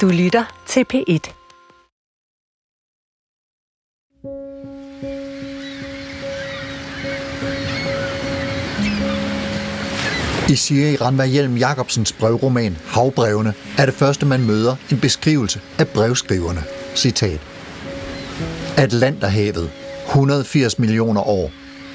[0.00, 1.30] Du lytter til P1.
[10.50, 15.88] I Siri Randvær Hjelm Jacobsens brevroman Havbrevene er det første, man møder en beskrivelse af
[15.88, 16.62] brevskriverne.
[16.96, 17.40] Citat.
[18.76, 19.70] Atlanterhavet,
[20.06, 21.50] 180 millioner år,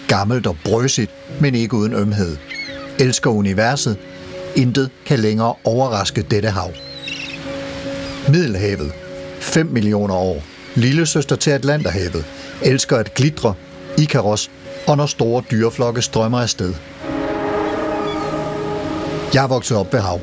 [0.08, 1.12] gammelt og brøsigt,
[1.42, 2.38] men ikke uden ømhed.
[3.00, 3.98] Elsker universet,
[4.56, 6.72] intet kan længere overraske dette hav.
[8.32, 8.92] Middelhavet,
[9.40, 10.44] 5 millioner år,
[10.76, 12.26] lillesøster til Atlanterhavet,
[12.62, 13.54] elsker at glitre,
[13.98, 14.52] Ikaros,
[14.88, 16.74] og når store dyreflokke strømmer afsted.
[19.34, 20.20] Jeg er vokset op ved hav.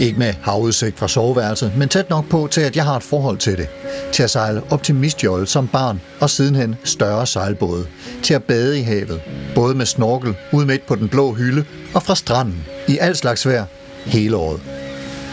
[0.00, 3.38] Ikke med havudsigt fra soveværelset, men tæt nok på til, at jeg har et forhold
[3.38, 3.68] til det.
[4.12, 7.86] Til at sejle optimistjolle som barn, og sidenhen større sejlbåde.
[8.22, 9.20] Til at bade i havet,
[9.54, 13.46] både med snorkel ude midt på den blå hylde, og fra stranden, i al slags
[13.46, 13.64] vejr,
[14.04, 14.60] hele året.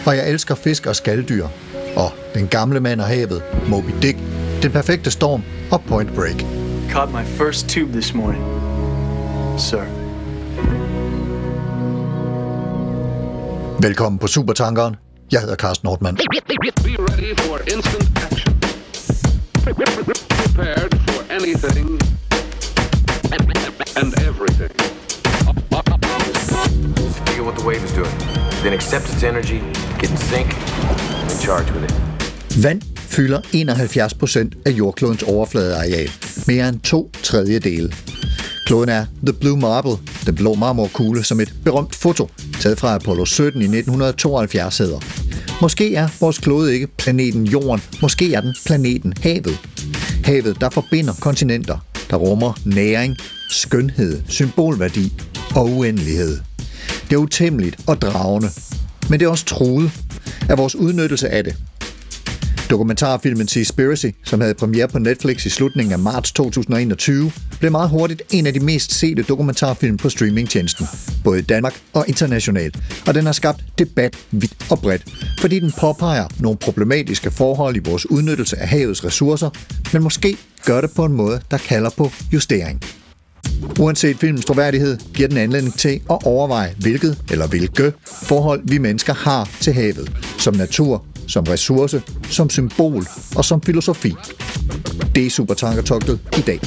[0.05, 1.47] Og jeg elsker fisk og skalddyr,
[1.95, 4.17] og den gamle mand og havet, Moby Dick,
[4.61, 6.45] den perfekte storm og Point Break.
[6.91, 8.43] Caught my first tube this morning,
[9.57, 9.85] sir.
[13.79, 14.95] Velkommen på Supertankeren.
[15.31, 16.15] Jeg hedder Carsten Nordmann.
[16.15, 18.59] Be ready for instant action.
[19.63, 21.99] Prepared for anything
[23.97, 24.71] and everything.
[27.25, 28.44] Figure what the wave is doing.
[28.65, 29.59] Then accept its energy,
[29.99, 30.47] get in sync,
[31.21, 31.93] and charge with it.
[32.63, 36.09] Vand fylder 71 procent af jordklodens overfladeareal.
[36.47, 37.93] Mere end to tredjedele.
[38.65, 43.25] Kloden er The Blue Marble, den blå marmorkugle, som et berømt foto, taget fra Apollo
[43.25, 44.99] 17 i 1972 hedder.
[45.61, 49.59] Måske er vores klode ikke planeten Jorden, måske er den planeten havet.
[50.23, 51.77] Havet, der forbinder kontinenter,
[52.09, 53.17] der rummer næring,
[53.49, 55.13] skønhed, symbolværdi
[55.55, 56.54] og uendelighed.
[57.09, 58.49] Det er utæmmeligt og dragende,
[59.09, 59.91] men det er også truet
[60.49, 61.55] af vores udnyttelse af det.
[62.69, 68.21] Dokumentarfilmen Seaspiracy, som havde premiere på Netflix i slutningen af marts 2021, blev meget hurtigt
[68.31, 70.87] en af de mest sete dokumentarfilm på streamingtjenesten,
[71.23, 72.77] både i Danmark og internationalt,
[73.07, 75.03] og den har skabt debat vidt og bredt,
[75.39, 79.49] fordi den påpeger nogle problematiske forhold i vores udnyttelse af havets ressourcer,
[79.93, 82.81] men måske gør det på en måde, der kalder på justering.
[83.79, 89.13] Uanset filmens troværdighed, giver den anledning til at overveje, hvilket eller hvilke forhold vi mennesker
[89.13, 93.05] har til havet, som natur, som ressource, som symbol
[93.35, 94.15] og som filosofi.
[95.15, 96.59] Det er Supertankertogtet i dag.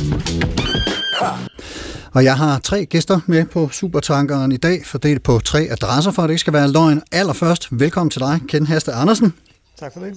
[2.13, 6.23] Og jeg har tre gæster med på Supertankeren i dag, fordelt på tre adresser, for
[6.23, 7.03] at det ikke skal være løgn.
[7.13, 9.35] Allerførst, velkommen til dig, Ken Haste Andersen.
[9.79, 10.15] Tak for det.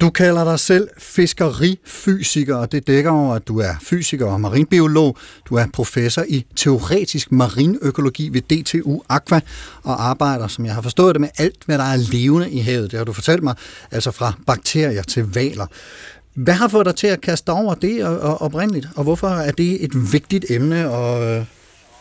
[0.00, 5.18] Du kalder dig selv fiskerifysiker, og det dækker over, at du er fysiker og marinbiolog.
[5.48, 9.40] Du er professor i teoretisk marinøkologi ved DTU Aqua,
[9.82, 12.90] og arbejder, som jeg har forstået det, med alt, hvad der er levende i havet.
[12.90, 13.54] Det har du fortalt mig,
[13.90, 15.66] altså fra bakterier til valer.
[16.34, 20.12] Hvad har fået dig til at kaste over det oprindeligt, og hvorfor er det et
[20.12, 21.44] vigtigt emne at øh,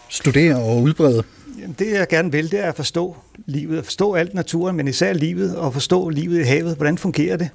[0.10, 1.24] studere og udbrede?
[1.60, 4.88] Jamen, det jeg gerne vil, det er at forstå livet, at forstå alt naturen, men
[4.88, 6.76] især livet, og forstå livet i havet.
[6.76, 7.50] Hvordan fungerer det?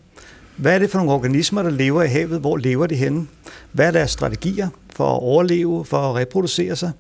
[0.56, 2.40] Hvad er det for nogle organismer, der lever i havet?
[2.40, 3.26] Hvor lever de henne?
[3.72, 6.90] Hvad er deres strategier for at overleve, for at reproducere sig?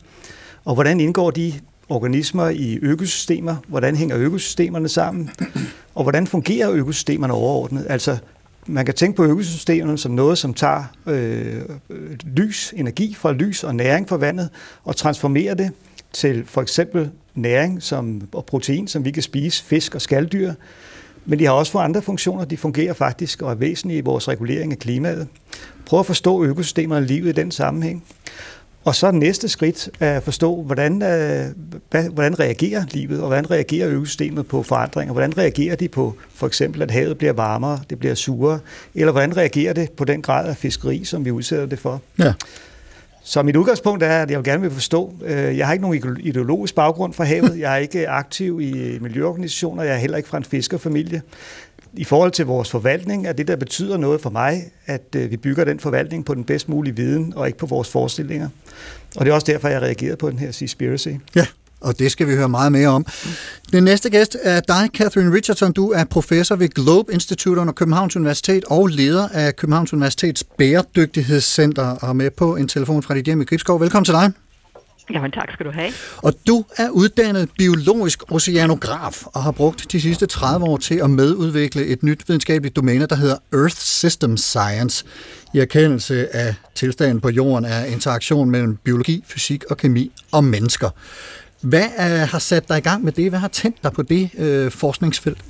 [0.64, 1.52] Og hvordan indgår de
[1.88, 3.56] organismer i økosystemer?
[3.68, 5.30] Hvordan hænger økosystemerne sammen?
[5.94, 7.86] Og hvordan fungerer økosystemerne overordnet?
[7.88, 8.16] Altså,
[8.66, 13.64] man kan tænke på økosystemerne som noget, som tager øh, øh lys, energi fra lys
[13.64, 14.48] og næring fra vandet,
[14.84, 15.70] og transformerer det
[16.12, 20.52] til for eksempel næring som, og protein, som vi kan spise, fisk og skalddyr.
[21.26, 22.44] Men de har også for andre funktioner.
[22.44, 25.28] De fungerer faktisk og er væsentlige i vores regulering af klimaet.
[25.86, 28.04] Prøv at forstå økosystemerne og livet i den sammenhæng.
[28.84, 31.46] Og så næste skridt er at forstå, hvordan, øh,
[32.12, 35.12] hvordan reagerer livet, og hvordan reagerer økosystemet på forandringer.
[35.12, 38.58] Hvordan reagerer de på for eksempel, at havet bliver varmere, det bliver surere,
[38.94, 42.00] eller hvordan reagerer det på den grad af fiskeri, som vi udsætter det for.
[42.18, 42.32] Ja.
[43.30, 46.16] Så mit udgangspunkt er, at jeg vil gerne vil forstå, øh, jeg har ikke nogen
[46.20, 50.36] ideologisk baggrund fra havet, jeg er ikke aktiv i miljøorganisationer, jeg er heller ikke fra
[50.36, 51.22] en fiskerfamilie.
[51.92, 55.36] I forhold til vores forvaltning er det, der betyder noget for mig, at øh, vi
[55.36, 58.48] bygger den forvaltning på den bedst mulige viden, og ikke på vores forestillinger.
[59.16, 61.08] Og det er også derfor, jeg reagerede på den her Seaspiracy.
[61.36, 61.46] Ja,
[61.80, 63.06] og det skal vi høre meget mere om.
[63.72, 65.72] Den næste gæst er dig, Catherine Richardson.
[65.72, 71.86] Du er professor ved Globe Institute under Københavns Universitet og leder af Københavns Universitets Bæredygtighedscenter
[71.86, 73.80] og med på en telefon fra dit hjem i Gribskov.
[73.80, 74.32] Velkommen til dig.
[75.14, 75.92] Jamen tak skal du have.
[76.16, 81.10] Og du er uddannet biologisk oceanograf og har brugt de sidste 30 år til at
[81.10, 85.04] medudvikle et nyt videnskabeligt domæne, der hedder Earth System Science,
[85.54, 90.90] i erkendelse af tilstanden på jorden af interaktion mellem biologi, fysik og kemi og mennesker.
[91.60, 93.30] Hvad øh, har sat dig i gang med det?
[93.30, 95.44] Hvad har tændt dig på det øh, forskningsfelt?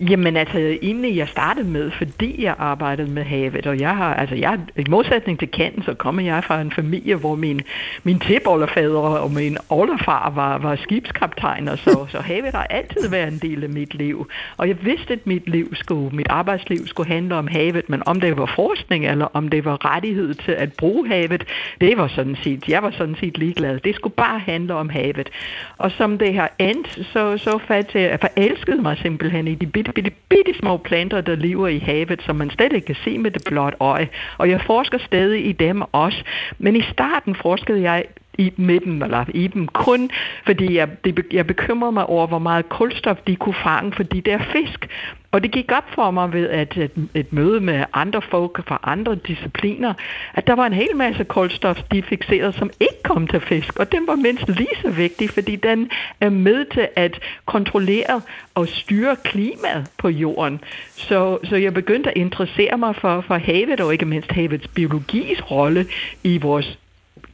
[0.00, 4.34] Jamen altså, egentlig jeg startede med, fordi jeg arbejdede med havet, og jeg har, altså
[4.34, 7.60] jeg, i modsætning til Kanten, så kommer jeg fra en familie, hvor min,
[8.02, 13.38] min tipolderfader og min olderfar var, var skibskaptajner, så, så havet har altid været en
[13.38, 14.30] del af mit liv.
[14.56, 18.20] Og jeg vidste, at mit liv skulle, mit arbejdsliv skulle handle om havet, men om
[18.20, 21.44] det var forskning, eller om det var rettighed til at bruge havet,
[21.80, 23.80] det var sådan set, jeg var sådan set ligeglad.
[23.80, 25.30] Det skulle bare handle om havet.
[25.78, 29.54] Og som det har endt, så, så fandt jeg, øh, jeg forelskede mig simpelthen i
[29.54, 32.96] de bitte, bitte, bitte små planter, der lever i havet, som man slet ikke kan
[33.04, 34.08] se med det blotte øje.
[34.38, 36.24] Og jeg forsker stadig i dem også.
[36.58, 38.04] Men i starten forskede jeg
[38.40, 40.10] i midten, eller i dem, kun
[40.46, 44.20] fordi jeg, det, jeg bekymrede mig over, hvor meget kulstof de kunne fange for de
[44.20, 44.88] der fisk.
[45.32, 48.80] Og det gik op for mig ved at et, et møde med andre folk fra
[48.82, 49.94] andre discipliner,
[50.34, 53.78] at der var en hel masse kulstof, de fixerede, som ikke kom til fisk.
[53.78, 55.90] Og den var mindst lige så vigtig, fordi den
[56.20, 58.20] er med til at kontrollere
[58.54, 60.60] og styre klimaet på jorden.
[60.90, 65.50] Så, så jeg begyndte at interessere mig for, for havet, og ikke mindst havets biologis
[65.50, 65.86] rolle
[66.24, 66.78] i vores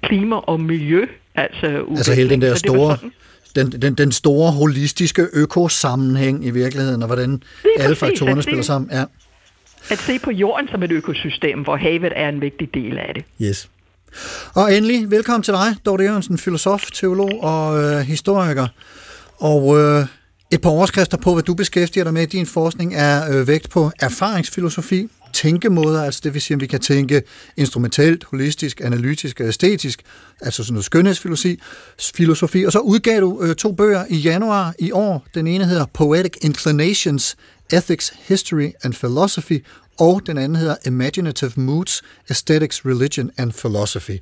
[0.02, 1.06] klima og miljø.
[1.34, 2.98] Altså, altså hele den der store,
[3.56, 7.42] den, den, den store holistiske økosammenhæng i virkeligheden, og hvordan
[7.78, 8.90] alle faktorerne spiller sammen.
[8.92, 9.04] Ja.
[9.90, 13.24] At se på jorden som et økosystem, hvor havet er en vigtig del af det.
[13.42, 13.68] Yes.
[14.54, 18.66] Og endelig, velkommen til dig, Dorte Jørgensen, filosof, teolog og øh, historiker.
[19.38, 20.06] Og øh,
[20.50, 22.26] et par overskrifter på, hvad du beskæftiger dig med.
[22.26, 26.80] Din forskning er øh, vægt på erfaringsfilosofi, tænkemåder, altså det vil sige, at vi kan
[26.80, 27.22] tænke
[27.56, 30.02] instrumentelt, holistisk, analytisk og æstetisk,
[30.40, 31.60] altså sådan noget skønhedsfilosofi,
[32.14, 32.64] filosofi.
[32.64, 35.26] og så udgav du øh, to bøger i januar i år.
[35.34, 37.36] Den ene hedder Poetic Inclinations,
[37.72, 39.64] Ethics, History and Philosophy,
[39.98, 44.18] og den anden hedder Imaginative Moods, Aesthetics, Religion and Philosophy.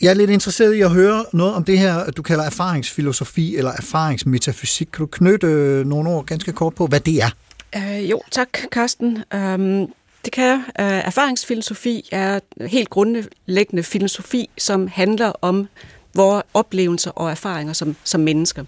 [0.00, 3.72] Jeg er lidt interesseret i at høre noget om det her, du kalder erfaringsfilosofi eller
[3.72, 4.88] erfaringsmetafysik.
[4.92, 7.30] Kan du knytte øh, nogle ord ganske kort på, hvad det er?
[7.76, 9.24] Øh, jo, tak, Karsten.
[9.34, 9.92] Øhm,
[10.24, 15.68] det kan uh, Erfaringsfilosofi er helt grundlæggende filosofi, som handler om
[16.14, 18.64] vores oplevelser og erfaringer som, som mennesker.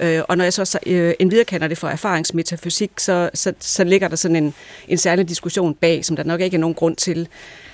[0.00, 4.08] Øh, og når jeg så øh, endvidere kalder det for erfaringsmetafysik, så, så, så ligger
[4.08, 4.54] der sådan en,
[4.88, 7.28] en særlig diskussion bag, som der nok ikke er nogen grund til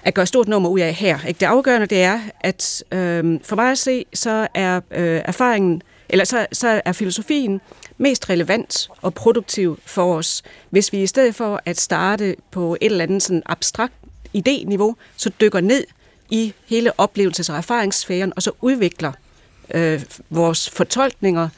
[0.05, 1.19] at gøre stort nummer ud af her.
[1.29, 1.41] Ikke?
[1.41, 6.25] Det afgørende det er, at øh, for mig at se, så er øh, erfaringen, eller
[6.25, 7.61] så, så er filosofien
[7.99, 12.93] mest relevant og produktiv for os, hvis vi i stedet for at starte på et
[12.93, 13.95] eller andet sådan abstrakt
[14.37, 15.85] idéniveau, så dykker ned
[16.31, 19.13] i hele oplevelses- og erfaringssfæren, og så udvikler
[19.75, 21.49] øh, vores fortolkninger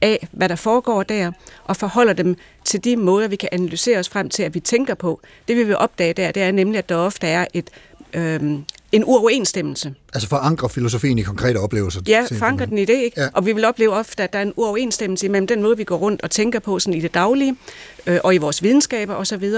[0.00, 1.32] af, hvad der foregår der,
[1.64, 4.94] og forholder dem til de måder, vi kan analysere os frem til, at vi tænker
[4.94, 5.20] på.
[5.48, 7.70] Det vi vil opdage der, det er nemlig, at der ofte er et
[8.12, 8.58] øh,
[8.92, 9.94] en uoverensstemmelse.
[10.14, 12.00] Altså forankre filosofien i konkrete oplevelser?
[12.08, 13.20] Ja, forankre den i det, ikke?
[13.20, 13.28] Ja.
[13.34, 15.96] Og vi vil opleve ofte, at der er en uoverensstemmelse mellem den måde, vi går
[15.96, 17.56] rundt og tænker på sådan i det daglige,
[18.06, 19.52] øh, og i vores videnskaber osv.,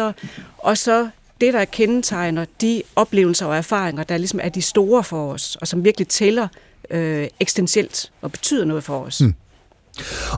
[0.58, 1.08] og så
[1.40, 5.69] det, der kendetegner de oplevelser og erfaringer, der ligesom er de store for os, og
[5.69, 6.49] som virkelig tæller
[6.90, 9.19] øh, eksistentielt og betyder noget for os.
[9.19, 9.34] Hmm.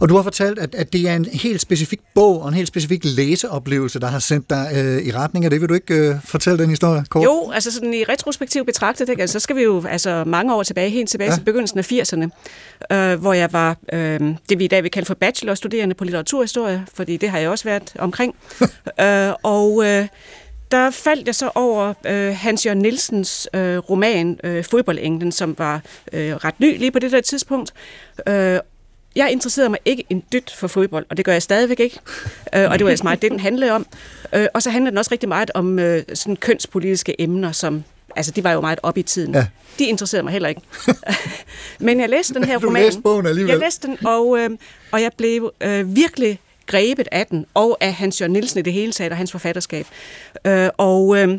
[0.00, 2.68] Og du har fortalt, at, at det er en helt specifik bog og en helt
[2.68, 5.60] specifik læseoplevelse, der har sendt dig øh, i retning af det.
[5.60, 7.24] Vil du ikke øh, fortælle den historie kort?
[7.24, 9.20] Jo, altså sådan i retrospektiv betragtet, ikke?
[9.20, 11.36] Altså, så skal vi jo altså mange år tilbage, helt tilbage ja.
[11.36, 12.28] til begyndelsen af 80'erne,
[12.96, 16.86] øh, hvor jeg var øh, det, vi i dag vil kalde for bachelorstuderende på litteraturhistorie,
[16.94, 18.34] fordi det har jeg også været omkring.
[19.00, 20.06] øh, og øh,
[20.70, 25.80] der faldt jeg så over øh, Hans Jørgen Nielsens øh, roman øh, Fodboldenglen, som var
[26.12, 27.72] øh, ret ny lige på det der tidspunkt.
[28.28, 28.58] Øh,
[29.16, 31.98] jeg interesserede mig ikke en dyt for fodbold, og det gør jeg stadigvæk ikke.
[32.54, 33.86] Øh, og det var altså meget det, den handlede om.
[34.32, 37.84] Øh, og så handlede den også rigtig meget om øh, sådan kønspolitiske emner, som
[38.16, 39.34] altså de var jo meget op i tiden.
[39.34, 39.46] Ja.
[39.78, 40.60] De interesserede mig heller ikke.
[41.78, 42.82] Men jeg læste den her du roman.
[42.82, 43.50] læste bogen alligevel.
[43.50, 44.50] Jeg læste den, og, øh,
[44.90, 48.72] og jeg blev øh, virkelig grebet af den, og af Hans Jørgen Nielsen i det
[48.72, 49.86] hele taget, og hans forfatterskab.
[50.46, 51.38] Øh, og øh,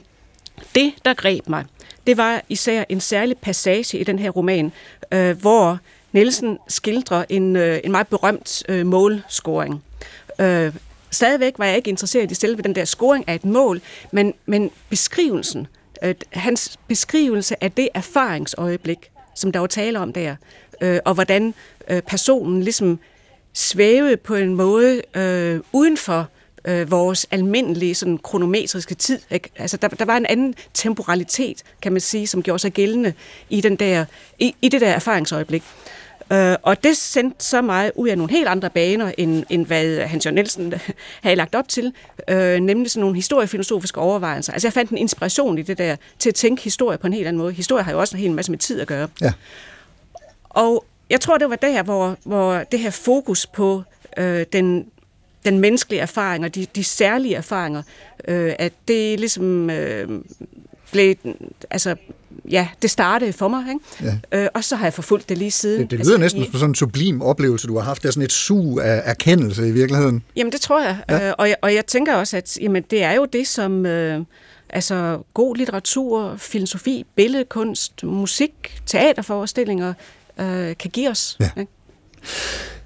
[0.76, 1.66] det, der greb mig,
[2.08, 4.72] det var især en særlig passage i den her roman,
[5.12, 5.80] øh, hvor
[6.16, 9.84] Nielsen skildrer en, øh, en meget berømt øh, målscoring.
[10.40, 10.74] Øh,
[11.12, 13.82] stadigvæk var jeg ikke interesseret i selve den der scoring af et mål,
[14.12, 15.68] men, men beskrivelsen,
[16.04, 20.36] øh, hans beskrivelse af det erfaringsøjeblik, som der var tale om der,
[20.82, 21.54] øh, og hvordan
[21.90, 23.00] øh, personen ligesom
[23.54, 26.30] svævede på en måde øh, uden for
[26.66, 29.20] øh, vores almindelige sådan, kronometriske tid.
[29.32, 29.50] Ikke?
[29.56, 33.14] Altså, der, der var en anden temporalitet, kan man sige, som gjorde sig gældende
[33.50, 34.06] i, den der,
[34.40, 35.64] i, i det der erfaringsøjeblik.
[35.64, 35.96] Øh,
[36.62, 40.26] og det sendte så meget ud af nogle helt andre baner, end, end hvad Hans
[40.26, 40.74] Jørgen Nielsen
[41.24, 41.94] havde lagt op til,
[42.30, 44.54] øh, nemlig sådan nogle historiefilosofiske overvejelser.
[44.54, 47.28] Altså jeg fandt en inspiration i det der, til at tænke historie på en helt
[47.28, 47.54] anden måde.
[47.54, 49.08] Historie har jo også en hel masse med tid at gøre.
[49.22, 49.34] Ja.
[50.50, 53.84] Og jeg tror, det var der, hvor, hvor det her fokus på
[54.18, 54.86] øh, den
[55.46, 57.84] den menneskelige erfaring og de, de særlige erfaringer,
[58.28, 60.22] øh, at det ligesom øh,
[60.92, 61.16] blev,
[61.70, 61.96] altså,
[62.52, 64.20] ja, det startede for mig, ikke?
[64.32, 64.44] Ja.
[64.44, 65.82] Øh, og så har jeg forfulgt det lige siden.
[65.82, 68.02] Det, det lyder altså, næsten i, som sådan en sublim oplevelse, du har haft.
[68.02, 70.24] Det er sådan et sug af erkendelse i virkeligheden.
[70.36, 70.98] Jamen, det tror jeg.
[71.10, 71.28] Ja.
[71.28, 73.86] Øh, og, jeg og jeg tænker også, at jamen, det er jo det, som...
[73.86, 74.22] Øh,
[74.70, 79.94] altså god litteratur, filosofi, billedkunst, musik, teaterforestillinger
[80.40, 81.38] øh, kan give os.
[81.40, 81.50] Ja.
[81.58, 81.72] Ikke?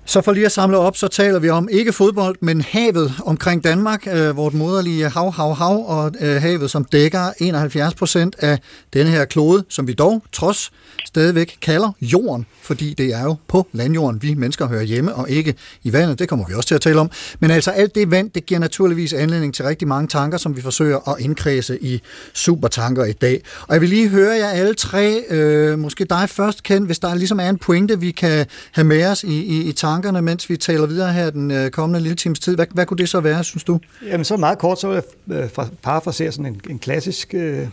[0.09, 3.63] Så for lige at samle op, så taler vi om ikke fodbold, men havet omkring
[3.63, 8.59] Danmark, øh, vort moderlige hav, hav, hav, og øh, havet, som dækker 71 procent af
[8.93, 10.71] denne her klode, som vi dog trods
[11.05, 15.55] stadigvæk kalder jorden, fordi det er jo på landjorden, vi mennesker hører hjemme, og ikke
[15.83, 16.19] i vandet.
[16.19, 17.11] Det kommer vi også til at tale om.
[17.39, 20.61] Men altså alt det vand, det giver naturligvis anledning til rigtig mange tanker, som vi
[20.61, 22.01] forsøger at indkredse i
[22.33, 23.41] supertanker i dag.
[23.67, 27.15] Og jeg vil lige høre jer alle tre, øh, måske dig først, Ken, hvis der
[27.15, 30.57] ligesom er en pointe, vi kan have med os i, i, i tankerne, mens vi
[30.57, 32.55] taler videre her den øh, kommende lille times tid.
[32.55, 33.79] Hvad, hvad kunne det så være, synes du?
[34.05, 35.49] Jamen så meget kort, så vil jeg øh,
[35.83, 37.67] parafrasere sådan en, en klassisk øh,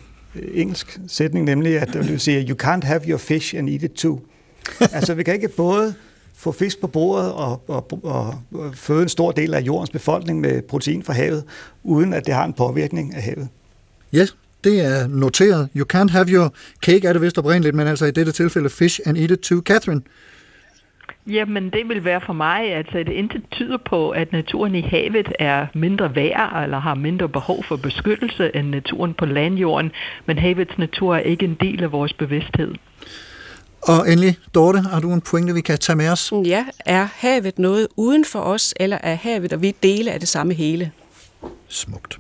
[0.55, 3.93] engelsk sætning, nemlig at det vil sige, you can't have your fish and eat it
[3.93, 4.21] too.
[4.93, 5.95] altså vi kan ikke både
[6.37, 10.41] få fisk på bordet og, og, og, og føde en stor del af jordens befolkning
[10.41, 11.45] med protein fra havet,
[11.85, 13.49] uden at det har en påvirkning af havet.
[14.15, 15.69] Yes, det er noteret.
[15.77, 19.01] You can't have your cake, er det vist oprindeligt, men altså i dette tilfælde fish
[19.05, 19.61] and eat it too.
[19.61, 20.01] Catherine?
[21.27, 25.33] Jamen, det vil være for mig, altså det intet tyder på, at naturen i havet
[25.39, 29.93] er mindre værd eller har mindre behov for beskyttelse end naturen på landjorden,
[30.27, 32.75] men havets natur er ikke en del af vores bevidsthed.
[33.83, 36.33] Og endelig, Dorte, har du en pointe, vi kan tage med os?
[36.45, 40.29] Ja, er havet noget uden for os, eller er havet og vi dele af det
[40.29, 40.93] samme hele?
[41.69, 42.19] Smukt.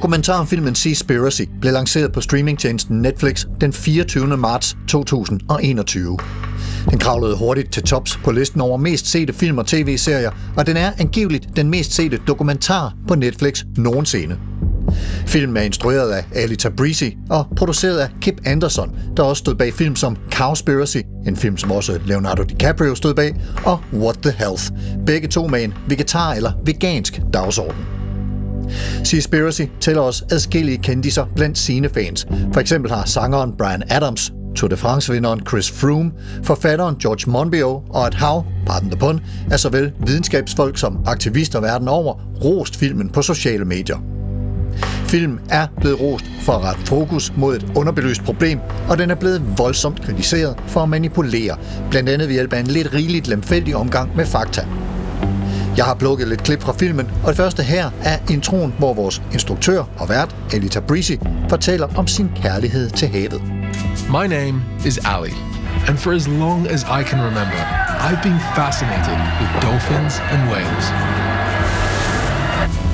[0.00, 4.36] Dokumentarfilmen Seaspiracy blev lanceret på streamingtjenesten Netflix den 24.
[4.36, 6.18] marts 2021.
[6.90, 10.76] Den kravlede hurtigt til tops på listen over mest sete film og tv-serier, og den
[10.76, 14.38] er angiveligt den mest sete dokumentar på Netflix nogensinde.
[15.26, 19.74] Filmen er instrueret af Ali Tabrizi og produceret af Kip Anderson, der også stod bag
[19.74, 24.64] film som Cowspiracy, en film som også Leonardo DiCaprio stod bag, og What the Health,
[25.06, 27.99] begge to med en vegetar- eller vegansk dagsorden.
[29.04, 32.26] Seaspiracy tæller os adskillige kendiser blandt sine fans.
[32.52, 36.10] For eksempel har sangeren Brian Adams, Tour de France-vinderen Chris Froome,
[36.44, 41.88] forfatteren George Monbiot og et hav, pardon the pun, af såvel videnskabsfolk som aktivister verden
[41.88, 43.96] over, rost filmen på sociale medier.
[45.06, 48.58] Filmen er blevet rost for at rette fokus mod et underbelyst problem,
[48.88, 51.56] og den er blevet voldsomt kritiseret for at manipulere,
[51.90, 54.66] blandt andet ved hjælp af en lidt rigeligt lemfældig omgang med fakta.
[55.76, 59.22] Jeg har plukket lidt klip fra filmen, og det første her er introen, hvor vores
[59.32, 60.36] instruktør og vært,
[60.88, 63.42] Brisi, fortæller om sin kærlighed til havet.
[64.08, 65.32] My name is Ali,
[65.88, 67.60] and for as long as I can remember,
[68.06, 70.86] I've been fascinated with dolphins and whales.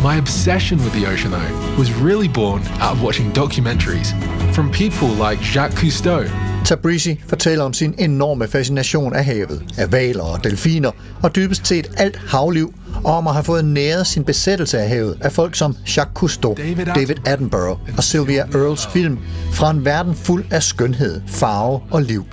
[0.02, 4.08] My obsession with the ocean, though, was really born out of watching documentaries
[4.54, 6.22] from people like Jacques Cousteau
[6.66, 10.90] Tabrizi fortæller om sin enorme fascination af havet, af valer og delfiner,
[11.22, 15.18] og dybest set alt havliv, og om at have fået næret sin besættelse af havet
[15.20, 16.54] af folk som Jacques Cousteau,
[16.94, 19.18] David Attenborough og Sylvia Earles film
[19.52, 22.24] fra en verden fuld af skønhed, farve og liv.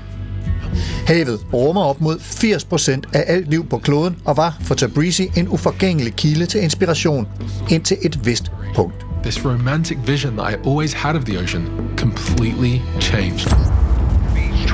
[1.07, 5.47] Havet rummer op mod 80% af alt liv på kloden og var for Tabrizi en
[5.47, 7.27] uforgængelig kilde til inspiration
[7.69, 9.05] indtil et vist punkt.
[9.23, 13.82] This romantic vision that I always had of the ocean completely changed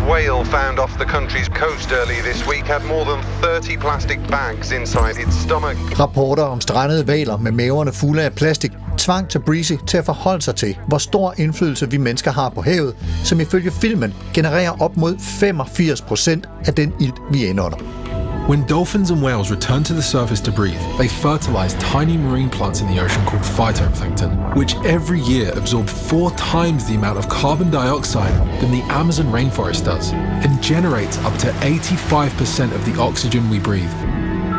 [0.10, 4.72] whale found off the country's coast early this week had more than 30 plastic bags
[4.72, 5.77] inside its stomach.
[6.00, 10.56] Rapporter om strandede valer med maverne fulde af plastik tvang Tabrizi til at forholde sig
[10.56, 15.18] til, hvor stor indflydelse vi mennesker har på havet, som ifølge filmen genererer op mod
[15.20, 18.09] 85 procent af den ilt, vi indånder.
[18.50, 22.82] When dolphins and whales return to the surface to breathe, they fertilize tiny marine plants
[22.82, 27.70] in the ocean called phytoplankton, which every year absorb four times the amount of carbon
[27.70, 33.60] dioxide than the Amazon rainforest does, and generates up to 85% of the oxygen we
[33.60, 33.94] breathe.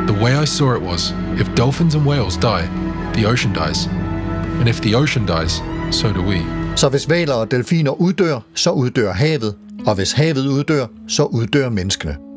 [0.06, 2.66] The way I saw it was if dolphins and whales die,
[3.14, 3.87] the ocean dies.
[4.61, 6.38] And if the ocean dies, so do we.
[6.76, 9.54] Så hvis valer og delfiner uddør, så uddør havet,
[9.87, 12.29] og hvis havet uddør, så uddør menneskene.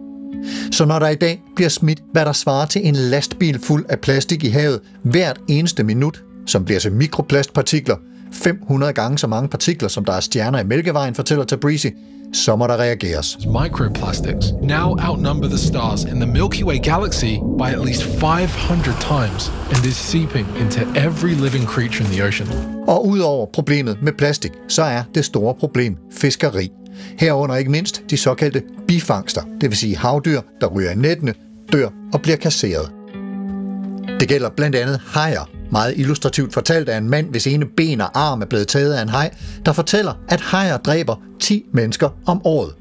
[0.71, 3.99] Så når der i dag bliver smidt, hvad der svarer til en lastbil fuld af
[3.99, 7.95] plastik i havet hvert eneste minut, som bliver til mikroplastpartikler,
[8.31, 11.89] 500 gange så mange partikler, som der er stjerner i Mælkevejen, fortæller Tabrizi,
[12.33, 13.37] så må der reageres.
[13.45, 19.51] Microplastics now outnumber the stars in the Milky Way galaxy by at least 500 times
[19.69, 22.49] and is seeping into every living creature in the ocean.
[22.87, 26.69] Og udover problemet med plastik, så er det store problem fiskeri.
[27.19, 31.33] Herunder ikke mindst de såkaldte bifangster, det vil sige havdyr, der ryger i nettene,
[31.71, 32.91] dør og bliver kasseret.
[34.19, 38.09] Det gælder blandt andet hajer, meget illustrativt fortalt af en mand, hvis ene ben og
[38.13, 39.33] arm er blevet taget af en haj,
[39.65, 42.73] der fortæller, at hajer dræber 10 mennesker om året.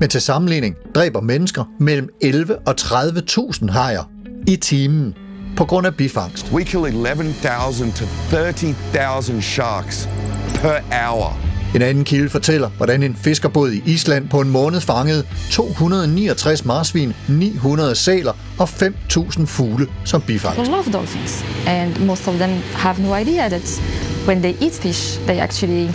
[0.00, 4.10] Men til sammenligning dræber mennesker mellem 11 og 30.000 hajer
[4.46, 5.14] i timen
[5.56, 6.52] på grund af bifangst.
[6.52, 10.08] We kill 11,000 to 30,000 sharks
[10.54, 11.53] per hour.
[11.74, 17.12] En anden kilde fortæller, hvordan en fiskerbåd i Island på en måned fangede 269 marsvin,
[17.28, 20.56] 900 sæler og 5.000 fugle som bifangst.
[20.56, 23.82] People love dolphins, and most of them have no idea that
[24.26, 25.88] when they eat fish, they actually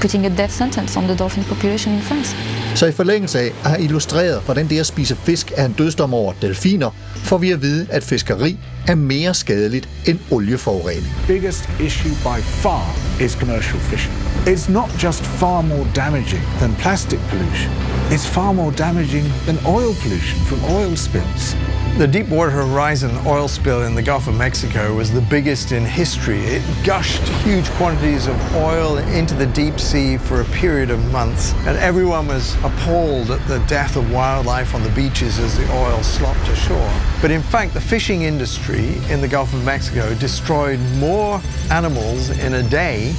[0.00, 2.36] putting a death sentence on the dolphin population in France.
[2.74, 6.14] Så i forlængelse af at have illustreret, hvordan det at spise fisk er en dødsdom
[6.14, 11.14] over delfiner, får vi at vide, at fiskeri er mere skadeligt end olieforurening.
[11.26, 14.35] biggest issue by far is commercial fishing.
[14.46, 17.68] It's not just far more damaging than plastic pollution,
[18.12, 21.56] it's far more damaging than oil pollution from oil spills.
[21.98, 26.38] The Deepwater Horizon oil spill in the Gulf of Mexico was the biggest in history.
[26.38, 31.52] It gushed huge quantities of oil into the deep sea for a period of months,
[31.66, 36.00] and everyone was appalled at the death of wildlife on the beaches as the oil
[36.04, 36.92] slopped ashore.
[37.20, 42.54] But in fact, the fishing industry in the Gulf of Mexico destroyed more animals in
[42.54, 43.12] a day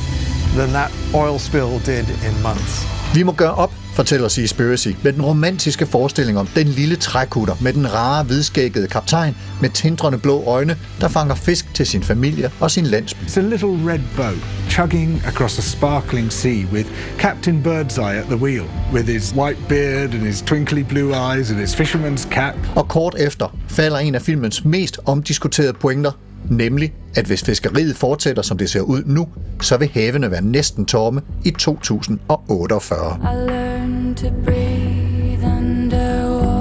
[0.58, 2.98] than that oil spill did in months.
[3.14, 7.74] Vi må gøre op, fortæller Seaspiracy, med den romantiske forestilling om den lille trækutter med
[7.74, 12.72] den rare, hvidskækkede kaptajn med tindrende blå øjne, der fanger fisk til sin familie og
[12.72, 13.24] sin landsby.
[13.24, 18.38] It's a little red boat chugging across a sparkling sea with Captain Birdseye at the
[18.38, 22.56] wheel, with his white beard and his twinkly blue eyes and his fisherman's cap.
[22.76, 26.12] Og kort efter falder en af filmens mest omdiskuterede pointer,
[26.50, 29.28] nemlig at hvis fiskeriet fortsætter, som det ser ud nu,
[29.62, 33.20] så vil havene være næsten tomme i 2048.
[33.22, 36.58] I learned to breathe underwater.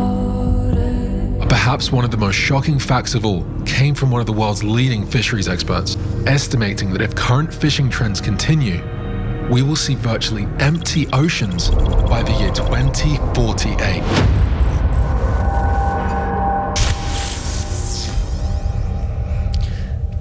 [1.49, 4.63] Perhaps one of the most shocking facts of all came from one of the world's
[4.63, 8.81] leading fisheries experts, estimating that if current fishing trends continue,
[9.51, 11.71] we will see virtually empty oceans
[12.11, 14.03] by the year 2048.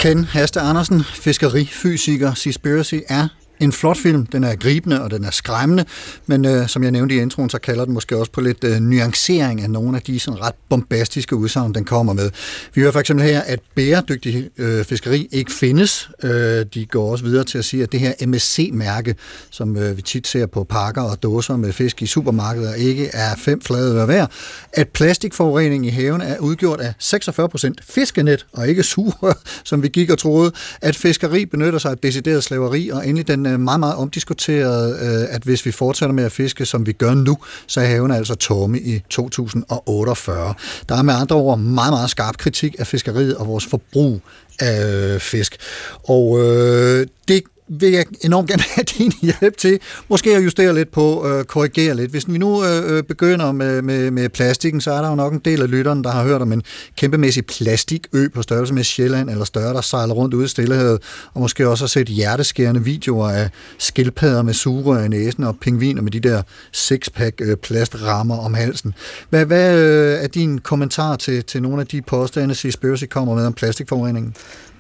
[0.06, 3.28] Ken Haste Andersen, fiskerifysiker, Seaspiracy er
[3.60, 4.26] en flot film.
[4.26, 5.86] Den er gribende, og den er skræmmende,
[6.26, 8.80] men øh, som jeg nævnte i introen, så kalder den måske også på lidt øh,
[8.80, 12.32] nuancering af nogle af de sådan ret bombastiske udsagn, den kommer med.
[12.74, 16.10] Vi hører for eksempel her, at bæredygtig øh, fiskeri ikke findes.
[16.24, 19.16] Øh, de går også videre til at sige, at det her MSC-mærke,
[19.50, 23.36] som øh, vi tit ser på pakker og dåser med fisk i supermarkeder, ikke er
[23.38, 24.32] fem flade øre værd.
[24.74, 30.10] At plastikforurening i haven er udgjort af 46% fiskenet, og ikke sugerør, som vi gik
[30.10, 30.52] og troede.
[30.82, 35.36] At fiskeri benytter sig af decideret slaveri, og endelig den Øh, meget, meget omdiskuteret, øh,
[35.36, 38.36] at hvis vi fortsætter med at fiske, som vi gør nu, så er haven altså
[38.36, 40.54] tomme i 2048.
[40.90, 44.22] Der er med andre ord meget, meget skarp kritik af fiskeriet og vores forbrug
[44.60, 45.58] af øh, fisk.
[46.04, 49.80] Og øh, det vil jeg enormt gerne have din hjælp til.
[50.08, 52.12] Måske at justere lidt på, øh, korrigere lidt.
[52.12, 55.34] Hvis vi nu øh, øh begynder med, med, med plastikken, så er der jo nok
[55.34, 56.64] en del af lytterne, der har hørt om en
[56.96, 61.02] kæmpemæssig plastikø på størrelse med Sjælland eller større, der sejler rundt ude i Stillehavet,
[61.34, 66.02] og måske også har set hjerteskærende videoer af skildpadder med sugerør i næsen og pingviner
[66.02, 68.94] med de der sixpack øh, plastrammer om halsen.
[69.30, 73.46] Hvad, hvad øh, er din kommentar til, til nogle af de påstande, Seaspiracy kommer med
[73.46, 74.36] om plastikforureningen?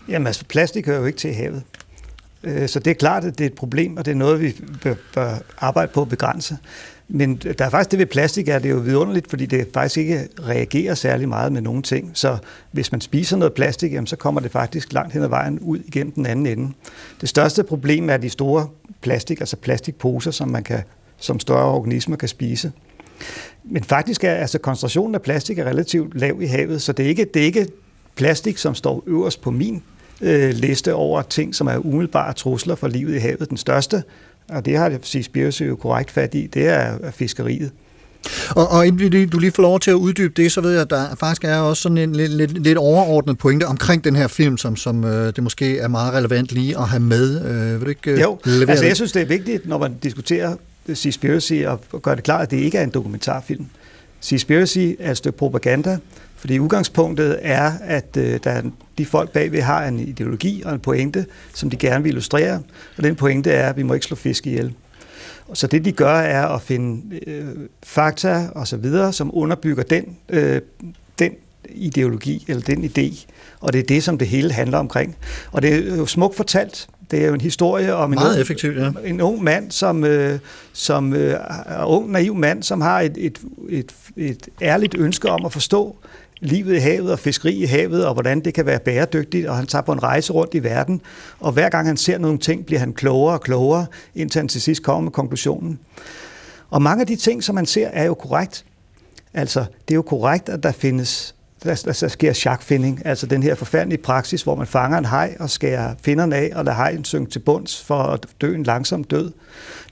[0.09, 1.63] Jamen altså, plastik hører jo ikke til havet.
[2.45, 4.55] Øh, Så det er klart, at det er et problem, og det er noget, vi
[4.83, 6.57] bør- arbejde på at begrænse.
[7.07, 9.97] Men der er faktisk det ved plastik, er det er jo vidunderligt, fordi det faktisk
[9.97, 12.11] ikke reagerer særlig meget med nogen ting.
[12.13, 12.37] Så
[12.71, 15.79] hvis man spiser noget plastik, jamen, så kommer det faktisk langt hen ad vejen ud
[15.85, 16.73] igennem den anden ende.
[17.21, 18.67] Det største problem er de store
[19.01, 20.79] plastik, altså plastikposer, som man kan,
[21.17, 22.71] som større organismer kan spise.
[23.63, 27.09] Men faktisk er altså koncentrationen af plastik er relativt lav i havet, så det er
[27.09, 27.67] ikke, det er ikke
[28.15, 29.83] plastik, som står øverst på min
[30.21, 33.49] øh, liste over ting, som er umiddelbare trusler for livet i havet.
[33.49, 34.03] Den største,
[34.49, 37.71] og det har det Seaspiracy jo korrekt fat i, det er er fiskeriet.
[38.49, 40.89] Og, og inden du lige får lov til at uddybe det, så ved jeg, at
[40.89, 44.57] der faktisk er også sådan en lidt, lidt, lidt overordnet pointe omkring den her film,
[44.57, 47.45] som, som øh, det måske er meget relevant lige at have med.
[47.45, 48.87] Øh, vil du ikke øh, Jo, levere altså det?
[48.87, 50.55] jeg synes, det er vigtigt, når man diskuterer
[50.93, 53.65] Seaspiracy, og gøre det klart, at det ikke er en dokumentarfilm.
[54.19, 55.97] Seaspiracy er et stykke propaganda,
[56.35, 58.61] Fordi udgangspunktet er, at øh, der er,
[58.97, 62.61] de folk bagved har en ideologi og en pointe, som de gerne vil illustrere,
[62.97, 64.73] og den pointe er, at vi må ikke slå fisk ihjel.
[65.53, 67.45] Så det de gør er at finde øh,
[67.83, 70.61] fakta og så videre, som underbygger den, øh,
[71.19, 71.31] den
[71.69, 73.25] ideologi eller den idé.
[73.59, 75.15] Og det er det, som det hele handler omkring.
[75.51, 76.87] Og det er jo smukt fortalt.
[77.11, 78.91] Det er jo en historie om en, Meget ung, effektivt, ja.
[79.05, 80.39] en ung mand, som, øh,
[80.73, 81.39] som øh,
[81.85, 85.95] ung, naiv mand, som har et, et, et, et ærligt ønske om at forstå
[86.39, 89.67] livet i havet og fiskeri i havet, og hvordan det kan være bæredygtigt, og han
[89.67, 91.01] tager på en rejse rundt i verden,
[91.39, 94.61] og hver gang han ser nogle ting, bliver han klogere og klogere, indtil han til
[94.61, 95.79] sidst kommer med konklusionen.
[96.69, 98.65] Og mange af de ting, som man ser, er jo korrekt.
[99.33, 101.34] Altså, det er jo korrekt, at der findes
[101.65, 105.35] der, der, der sker sjakfinding, altså den her forfærdelige praksis, hvor man fanger en haj
[105.39, 109.03] og skærer finderne af, og lader hejen synke til bunds for at dø en langsom
[109.03, 109.31] død.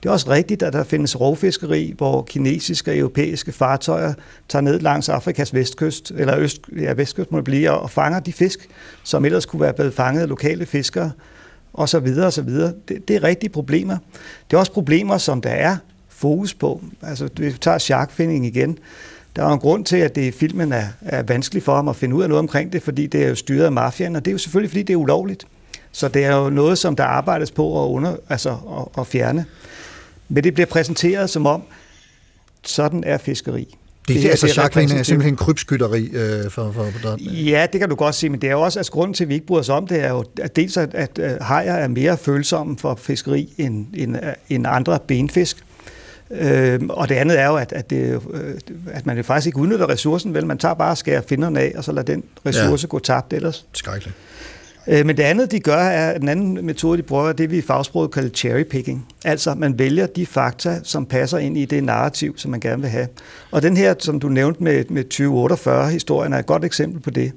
[0.02, 4.14] Det er også rigtigt, at der findes rovfiskeri, hvor kinesiske og europæiske fartøjer
[4.48, 8.32] tager ned langs Afrikas vestkyst, eller øst, ja, vestkyst må det blive, og fanger de
[8.32, 8.68] fisk,
[9.02, 11.10] som ellers kunne være blevet fanget af lokale fiskere,
[11.72, 12.72] og så videre og så videre.
[12.88, 13.96] Det, det er rigtige problemer.
[14.50, 15.76] Det er også problemer, som der er
[16.08, 16.82] fokus på.
[17.02, 18.78] Altså, vi tager sharkfinding igen.
[19.36, 21.88] Der er jo en grund til, at det i filmen er, er vanskeligt for ham
[21.88, 24.24] at finde ud af noget omkring det, fordi det er jo styret af mafiaen, og
[24.24, 25.46] det er jo selvfølgelig, fordi det er ulovligt.
[25.92, 29.44] Så det er jo noget, som der arbejdes på at, under, altså, at, at fjerne.
[30.28, 31.62] Men det bliver præsenteret som om,
[32.62, 33.76] sådan er fiskeri.
[34.08, 37.88] Det, det, altså, er sharkfinding er simpelthen krybskytteri øh, for, for, for Ja, det kan
[37.88, 39.60] du godt sige, men det er jo også, altså grunden til, at vi ikke bryder
[39.60, 42.94] os om det, er jo at dels, at, at øh, hajer er mere følsomme for
[42.94, 44.16] fiskeri end, end,
[44.48, 45.64] end andre benfisk.
[46.40, 48.54] Øhm, og det andet er jo, at, at, det, øh,
[48.92, 50.46] at man faktisk ikke udnytter ressourcen, vel?
[50.46, 52.88] Man tager bare og skærer finderne af, og så lader den ressource ja.
[52.88, 53.66] gå tabt ellers.
[53.72, 54.16] Skrækkeligt.
[54.86, 57.58] Øh, men det andet, de gør, er, den anden metode, de bruger, er det, vi
[57.58, 59.06] i fagsproget kalder cherry picking.
[59.24, 62.90] Altså, man vælger de fakta, som passer ind i det narrativ, som man gerne vil
[62.90, 63.08] have.
[63.50, 67.32] Og den her, som du nævnte med, med 2048-historien, er et godt eksempel på det.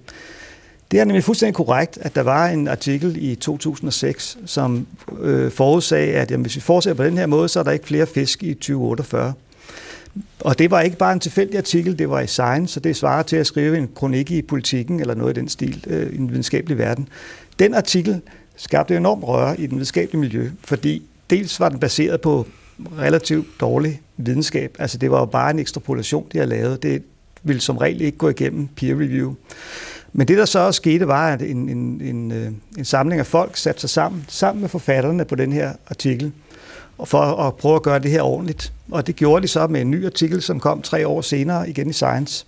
[0.91, 4.87] Det er nemlig fuldstændig korrekt, at der var en artikel i 2006, som
[5.19, 7.87] øh, forudsagde, at jamen, hvis vi fortsætter på den her måde, så er der ikke
[7.87, 9.33] flere fisk i 2048.
[10.39, 13.23] Og det var ikke bare en tilfældig artikel, det var i Science, så det svarer
[13.23, 16.29] til at skrive en kronik i politikken eller noget i den stil øh, i den
[16.29, 17.09] videnskabelige verden.
[17.59, 18.21] Den artikel
[18.55, 22.47] skabte enormt røre i den videnskabelige miljø, fordi dels var den baseret på
[22.99, 26.83] relativt dårlig videnskab, altså det var jo bare en ekstrapolation, de havde lavet.
[26.83, 27.03] Det
[27.43, 29.35] ville som regel ikke gå igennem peer review.
[30.17, 33.25] Men det, der så også skete, var, at en, en, en, øh, en samling af
[33.25, 36.31] folk satte sig sammen, sammen med forfatterne på den her artikel,
[36.97, 38.73] og for at prøve at gøre det her ordentligt.
[38.91, 41.89] Og det gjorde de så med en ny artikel, som kom tre år senere igen
[41.89, 42.45] i Science,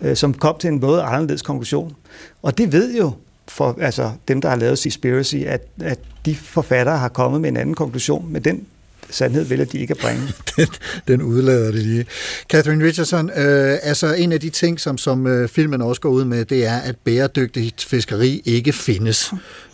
[0.00, 1.94] øh, som kom til en både anderledes konklusion.
[2.42, 3.12] Og det ved jo
[3.48, 7.56] for altså dem, der har lavet Seaspiracy, at, at de forfattere har kommet med en
[7.56, 8.66] anden konklusion, men den
[9.14, 10.22] sandhed vælger de ikke at bringe.
[10.56, 10.68] den,
[11.08, 12.06] den udlader det lige.
[12.50, 16.24] Catherine Richardson, øh, altså en af de ting, som, som øh, filmen også går ud
[16.24, 19.32] med, det er, at bæredygtigt fiskeri ikke findes.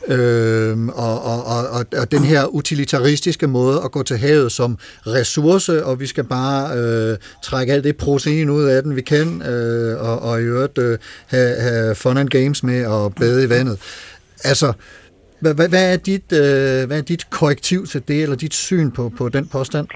[0.09, 4.79] Øh, og, og, og, og, og den her utilitaristiske måde at gå til havet som
[5.07, 9.43] ressource, og vi skal bare øh, trække alt det protein ud af den, vi kan,
[9.43, 13.49] øh, og, og i øvrigt øh, have, have fun and games med at bade i
[13.49, 13.79] vandet.
[14.45, 14.73] Altså,
[15.41, 18.91] hvad, hvad, hvad, er dit, øh, hvad er dit korrektiv til det, eller dit syn
[18.91, 19.87] på, på den påstand?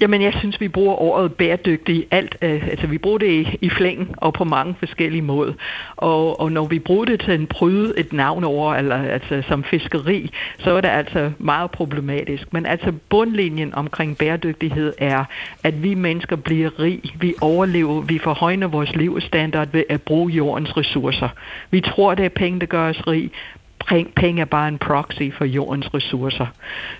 [0.00, 2.36] Jamen, jeg synes, vi bruger ordet bæredygtig i alt.
[2.42, 5.52] Øh, altså, vi bruger det i, i flæng og på mange forskellige måder.
[5.96, 9.64] Og, og når vi bruger det til en pryde et navn over, eller altså som
[9.64, 12.52] fiskeri, så er det altså meget problematisk.
[12.52, 15.24] Men altså, bundlinjen omkring bæredygtighed er,
[15.62, 20.76] at vi mennesker bliver rig, vi overlever, vi forhøjner vores levestandard ved at bruge jordens
[20.76, 21.28] ressourcer.
[21.70, 23.30] Vi tror, det er penge, der gør os rig,
[23.90, 26.46] Peng- penge er bare en proxy for jordens ressourcer.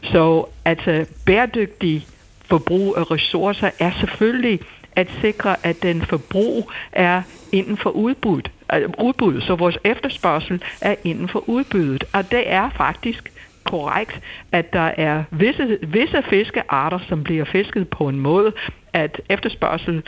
[0.02, 2.06] Så altså øh, bæredygtig
[2.44, 4.60] forbrug af ressourcer er selvfølgelig
[4.96, 7.22] at sikre, at den forbrug er
[7.52, 8.42] inden for udbud,
[8.74, 12.04] øh, udbud, så vores efterspørgsel er inden for udbuddet.
[12.12, 13.32] Og det er faktisk
[13.64, 14.20] korrekt,
[14.52, 18.52] at der er visse, visse fiskearter, som bliver fisket på en måde,
[18.92, 20.02] at efterspørgsel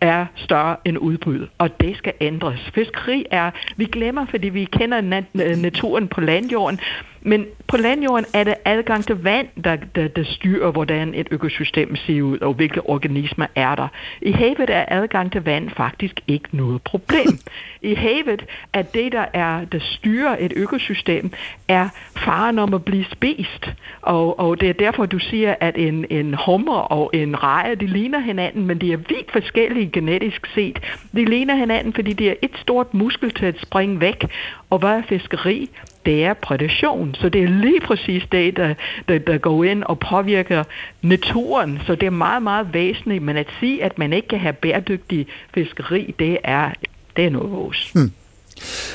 [0.00, 2.70] er større end udbud, og det skal ændres.
[2.74, 6.80] Fiskeri er, vi glemmer, fordi vi kender nat- naturen på landjorden,
[7.26, 11.96] men på landjorden er det adgang til vand, der, der, der styrer, hvordan et økosystem
[11.96, 13.88] ser ud, og hvilke organismer er der.
[14.22, 17.38] I havet er adgang til vand faktisk ikke noget problem.
[17.82, 21.30] I havet er det, der, er, der styrer et økosystem,
[21.68, 23.72] er faren om at blive spist.
[24.02, 27.86] Og, og det er derfor, du siger, at en, en hummer og en reje, de
[27.86, 30.78] ligner hinanden, men de er vidt forskellige genetisk set.
[31.16, 34.26] De ligner hinanden, fordi de er et stort muskel til at springe væk.
[34.70, 35.70] Og hvad er fiskeri?
[36.06, 37.14] det er prædation.
[37.14, 38.74] Så det er lige præcis det, der,
[39.08, 40.64] der, der går ind og påvirker
[41.02, 41.80] naturen.
[41.86, 43.22] Så det er meget, meget væsentligt.
[43.22, 46.70] Men at sige, at man ikke kan have bæredygtig fiskeri, det er
[47.16, 47.92] Det er noget vores.
[47.94, 48.12] Hmm.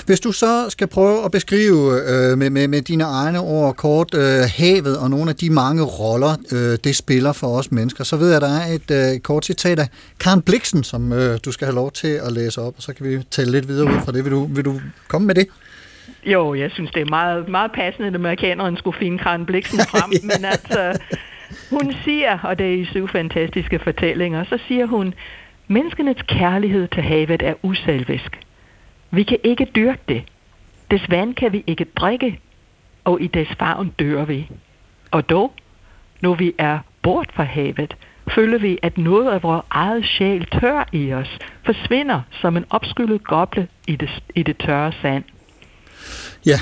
[0.06, 4.14] Hvis du så skal prøve at beskrive øh, med, med, med dine egne ord kort
[4.14, 8.18] øh, havet og nogle af de mange roller, øh, det spiller for os mennesker, så
[8.18, 9.88] ved jeg, at der er et øh, kort citat af
[10.20, 13.06] Karen Bliksen, som øh, du skal have lov til at læse op, og så kan
[13.06, 14.24] vi tale lidt videre ud fra det.
[14.24, 15.48] Vil du, vil du komme med det?
[16.26, 20.12] Jo, jeg synes, det er meget, meget passende, at amerikaneren skulle finde Karen Bliksen frem,
[20.12, 20.20] ja.
[20.22, 21.00] men altså,
[21.70, 25.14] hun siger, og det er i syv fantastiske fortællinger, så siger hun,
[25.68, 28.40] menneskenes kærlighed til havet er uselvisk.
[29.12, 30.24] Vi kan ikke dyrke det.
[30.92, 32.40] Des vand kan vi ikke drikke,
[33.04, 34.50] og i des favn dør vi.
[35.12, 35.54] Og dog,
[36.22, 37.96] når vi er bort fra havet,
[38.36, 43.24] føler vi, at noget af vores eget sjæl tør i os, forsvinder som en opskyllet
[43.24, 45.24] goble i det, i det tørre sand.
[46.46, 46.60] Ja,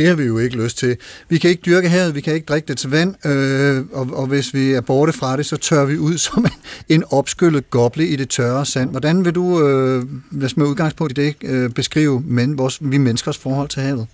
[0.00, 0.96] det har vi jo ikke lyst til.
[1.28, 4.54] Vi kan ikke dyrke havet, vi kan ikke drikke dets vand, øh, og, og hvis
[4.54, 6.52] vi er borte fra det, så tør vi ud som en,
[6.88, 8.90] en opskyllet goble i det tørre sand.
[8.90, 13.38] Hvordan vil du, øh, hvis med udgangspunkt i det, øh, beskrive men, vores, vi menneskers
[13.38, 14.06] forhold til havet?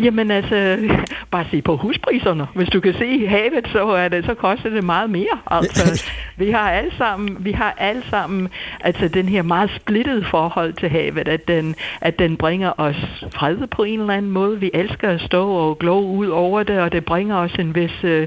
[0.00, 0.78] Jamen altså,
[1.30, 2.46] bare se på huspriserne.
[2.54, 5.38] Hvis du kan se havet, så, er det, så koster det meget mere.
[5.46, 6.04] Altså,
[6.44, 8.48] vi har alle sammen, vi har alle sammen
[8.80, 13.66] altså den her meget splittede forhold til havet, at den, at den bringer os fred
[13.66, 14.60] på en eller anden måde.
[14.60, 18.04] Vi elsker at stå og glo ud over det, og det bringer os en vis
[18.04, 18.26] øh,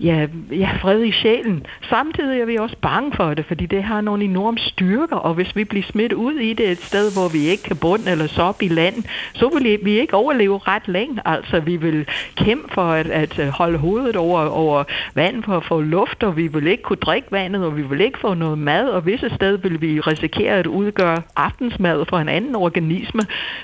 [0.00, 1.66] ja, ja, fred i sjælen.
[1.88, 5.56] Samtidig er vi også bange for det, fordi det har nogle enorme styrker, og hvis
[5.56, 8.42] vi bliver smidt ud i det et sted, hvor vi ikke kan bunde eller så
[8.42, 11.20] op i land, så vil vi ikke overleve ret længe.
[11.24, 15.64] Altså, vi vil kæmpe for at, at øh, holde hovedet over, over vand for at
[15.64, 18.58] få luft, og vi vil ikke kunne drikke vandet, og vi vil ikke få noget
[18.58, 23.20] mad, og visse sted vil vi risikere at udgøre aftensmad for en anden organisme.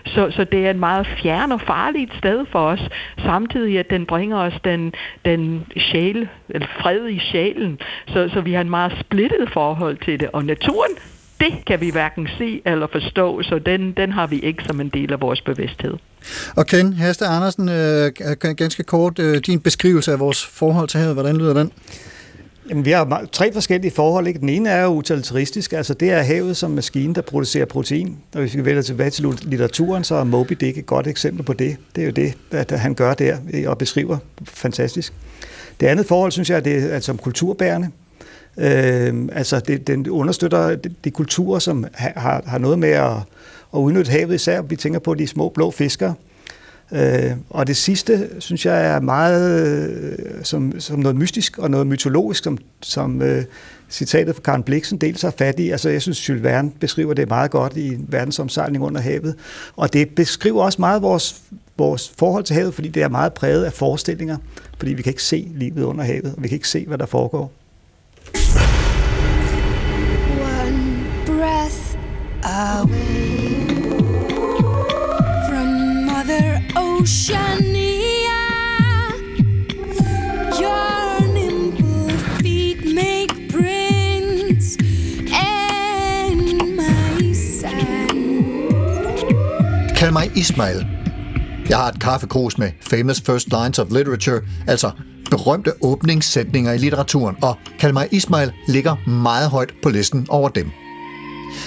[0.07, 4.07] Så, så det er et meget fjern og farligt sted for os, samtidig at den
[4.07, 7.79] bringer os den, den sjæl, eller fred i sjælen.
[8.09, 10.31] Så, så vi har en meget splittet forhold til det.
[10.33, 10.91] Og naturen,
[11.41, 14.89] det kan vi hverken se eller forstå, så den, den har vi ikke som en
[14.89, 15.95] del af vores bevidsthed.
[16.57, 18.13] Og Ken Haste Andersen, øh,
[18.57, 21.73] ganske kort, øh, din beskrivelse af vores forhold til havet, hvordan lyder den?
[22.71, 24.27] Jamen, vi har tre forskellige forhold.
[24.27, 24.41] Ikke?
[24.41, 28.19] Den ene er jo utilitaristisk, altså det er havet som maskine, der producerer protein.
[28.35, 31.53] Og hvis vi vælger tilbage til litteraturen, så er Moby Dick et godt eksempel på
[31.53, 31.77] det.
[31.97, 35.13] Det er jo det, at han gør der og beskriver fantastisk.
[35.81, 37.91] Det andet forhold, synes jeg, det er som kulturbærende.
[38.59, 43.17] Øh, altså, det, den understøtter de, de kulturer, som har, har noget med at,
[43.75, 46.15] at udnytte havet, især vi tænker på de små blå fiskere.
[46.93, 51.87] Øh, og det sidste, synes jeg, er meget øh, som, som noget mystisk og noget
[51.87, 53.45] mytologisk, som, som øh,
[53.91, 55.71] citatet fra Karen Bliksen dels har fat i.
[55.71, 59.35] Altså, jeg synes, Jules Verne beskriver det meget godt i verdensomsejling under havet.
[59.77, 61.43] Og det beskriver også meget vores,
[61.79, 64.37] vores forhold til havet, fordi det er meget præget af forestillinger,
[64.79, 67.07] fordi vi kan ikke se livet under havet, og vi kan ikke se, hvad der
[67.07, 67.53] foregår.
[70.41, 71.97] One breath
[72.45, 73.69] away
[75.49, 78.41] from Mother Oceania.
[80.61, 82.11] Your nimble
[82.41, 88.15] feet make prints in my sand.
[89.97, 90.87] Kald mig Ismail.
[91.69, 94.91] Jeg har et kaffekrus med famous first lines of literature, altså
[95.35, 100.71] berømte åbningssætninger i litteraturen, og Kalmar Ismail ligger meget højt på listen over dem.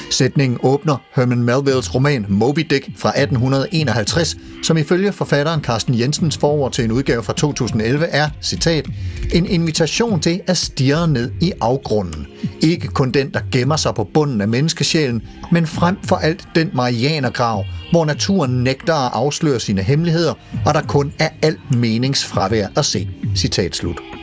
[0.10, 6.71] Sætningen åbner Herman Melvilles roman Moby Dick fra 1851, som ifølge forfatteren Carsten Jensens forord
[6.71, 8.86] til en udgave fra 2011 er, citat,
[9.34, 12.28] en invitation til at stirre ned i afgrunden.
[12.62, 15.21] Ikke kun den, der gemmer sig på bunden af menneskesjælen,
[15.52, 20.34] men frem for alt den marianergrav, hvor naturen nægter at afsløre sine hemmeligheder,
[20.65, 23.10] og der kun er alt meningsfravær at se.
[23.36, 24.16] Citat slut.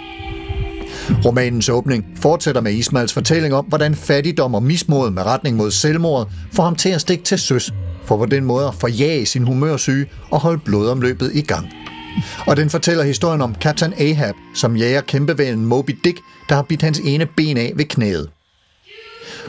[1.25, 6.31] Romanens åbning fortsætter med Ismails fortælling om, hvordan fattigdom og mismod med retning mod selvmord
[6.53, 7.73] får ham til at stikke til søs,
[8.05, 11.69] for på den måde at forjage sin humørsyge og holde blodomløbet i gang.
[12.47, 16.83] Og den fortæller historien om Captain Ahab, som jager kæmpevælen Moby Dick, der har bidt
[16.83, 18.31] hans ene ben af ved knæet.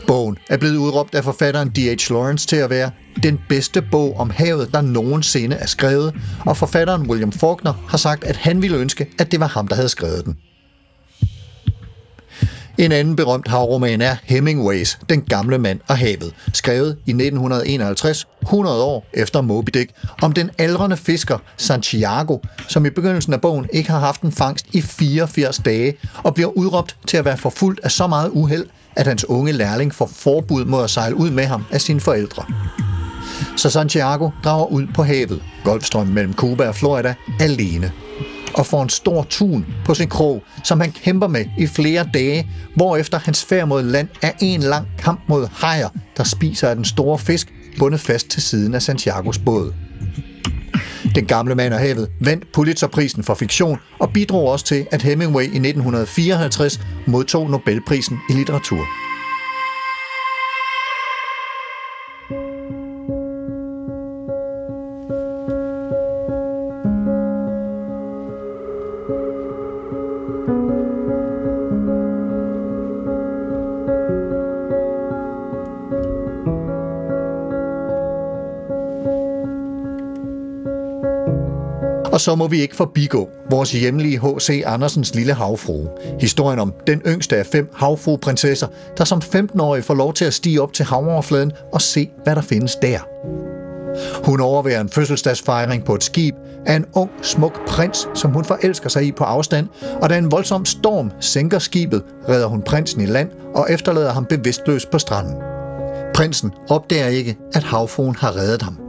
[0.08, 2.12] Bogen er blevet udråbt af forfatteren D.H.
[2.12, 2.92] Lawrence til at være
[3.24, 6.16] den bedste bog om havet, der nogensinde er skrevet,
[6.46, 9.76] og forfatteren William Faulkner har sagt, at han ville ønske, at det var ham, der
[9.76, 10.38] havde skrevet den.
[12.78, 18.84] En anden berømt havroman er Hemingways Den gamle mand og havet, skrevet i 1951, 100
[18.84, 23.90] år efter Moby Dick, om den aldrende fisker Santiago, som i begyndelsen af bogen ikke
[23.90, 27.92] har haft en fangst i 84 dage, og bliver udråbt til at være forfulgt af
[27.92, 31.66] så meget uheld, at hans unge lærling får forbud mod at sejle ud med ham
[31.72, 32.46] af sine forældre.
[33.58, 37.92] Så Santiago drager ud på havet, Golfstrømmen mellem Cuba og Florida, alene
[38.56, 42.50] og får en stor tun på sin krog, som han kæmper med i flere dage,
[42.76, 46.86] hvorefter hans færd mod land er en lang kamp mod hajer, der spiser af den
[46.86, 49.74] store fisk, bundet fast til siden af Santiagos båd.
[51.16, 55.44] Den gamle mand af havet vandt Pulitzerprisen for fiktion og bidrog også til, at Hemingway
[55.44, 59.05] i 1954 modtog Nobelprisen i litteratur.
[82.26, 84.64] Så må vi ikke forbigå vores hjemlige H.C.
[84.66, 85.90] Andersens lille havfrue.
[86.20, 90.62] Historien om den yngste af fem havfrueprinsesser, der som 15-årig får lov til at stige
[90.62, 93.00] op til havoverfladen og se, hvad der findes der.
[94.26, 96.36] Hun overværer en fødselsdagsfejring på et skib
[96.66, 99.68] af en ung, smuk prins, som hun forelsker sig i på afstand,
[100.02, 104.26] og da en voldsom storm sænker skibet, redder hun prinsen i land og efterlader ham
[104.26, 105.36] bevidstløs på stranden.
[106.14, 108.85] Prinsen opdager ikke, at havfruen har reddet ham.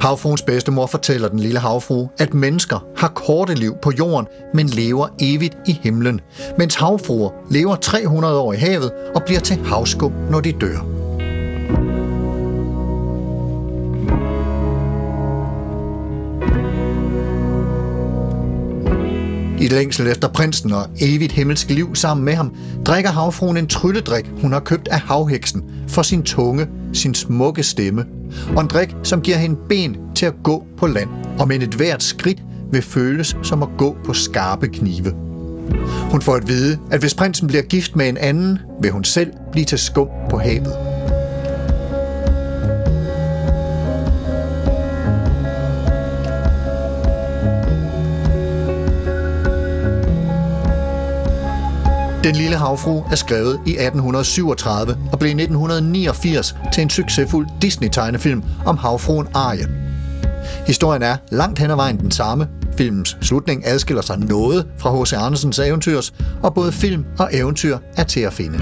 [0.00, 5.08] Havfruens bedstemor fortæller den lille havfrue, at mennesker har korte liv på jorden, men lever
[5.20, 6.20] evigt i himlen,
[6.58, 10.96] mens havfruer lever 300 år i havet og bliver til havskum, når de dør.
[19.60, 22.54] I længsel efter prinsen og evigt himmelsk liv sammen med ham,
[22.86, 26.66] drikker havfruen en trylledrik, hun har købt af havheksen, for sin tunge,
[26.96, 28.04] sin smukke stemme,
[28.56, 31.74] og en drik, som giver hende ben til at gå på land, og med et
[31.74, 35.12] hvert skridt vil føles som at gå på skarpe knive.
[36.10, 39.32] Hun får at vide, at hvis prinsen bliver gift med en anden, vil hun selv
[39.52, 40.85] blive til skum på havet.
[52.26, 58.42] Den lille havfru er skrevet i 1837 og blev i 1989 til en succesfuld Disney-tegnefilm
[58.64, 59.68] om havfruen Ariel.
[60.66, 62.48] Historien er langt hen ad vejen den samme.
[62.78, 65.12] Filmens slutning adskiller sig noget fra H.C.
[65.12, 68.58] Andersens eventyrs, og både film og eventyr er til at finde.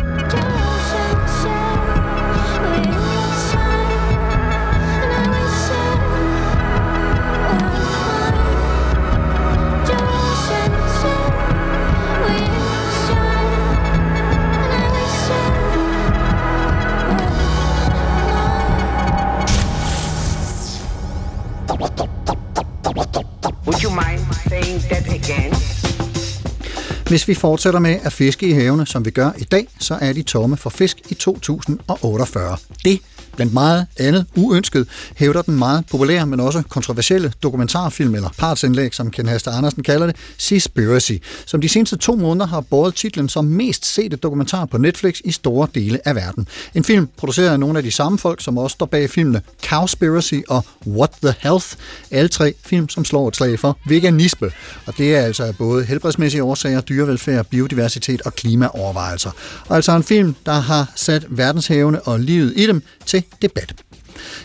[27.15, 30.13] Hvis vi fortsætter med at fiske i havene, som vi gør i dag, så er
[30.13, 32.57] de tomme for fisk i 2048.
[32.85, 33.01] Det
[33.37, 39.11] Blandt meget andet uønsket hævder den meget populære, men også kontroversielle dokumentarfilm, eller partsindlæg, som
[39.11, 41.13] Ken Hester Andersen kalder det, Seaspiracy,
[41.47, 45.33] som de seneste to måneder har båret titlen som mest sete dokumentar på Netflix i
[45.33, 46.49] store dele af verden.
[46.75, 50.35] En film produceret af nogle af de samme folk, som også står bag filmene Cowspiracy
[50.49, 51.67] og What the Health.
[52.11, 54.51] Alle tre film, som slår et slag for veganisme.
[54.87, 59.31] Og det er altså både helbredsmæssige årsager, dyrevelfærd, biodiversitet og klimaovervejelser.
[59.67, 63.75] Og altså en film, der har sat verdenshavene og livet i dem til debat.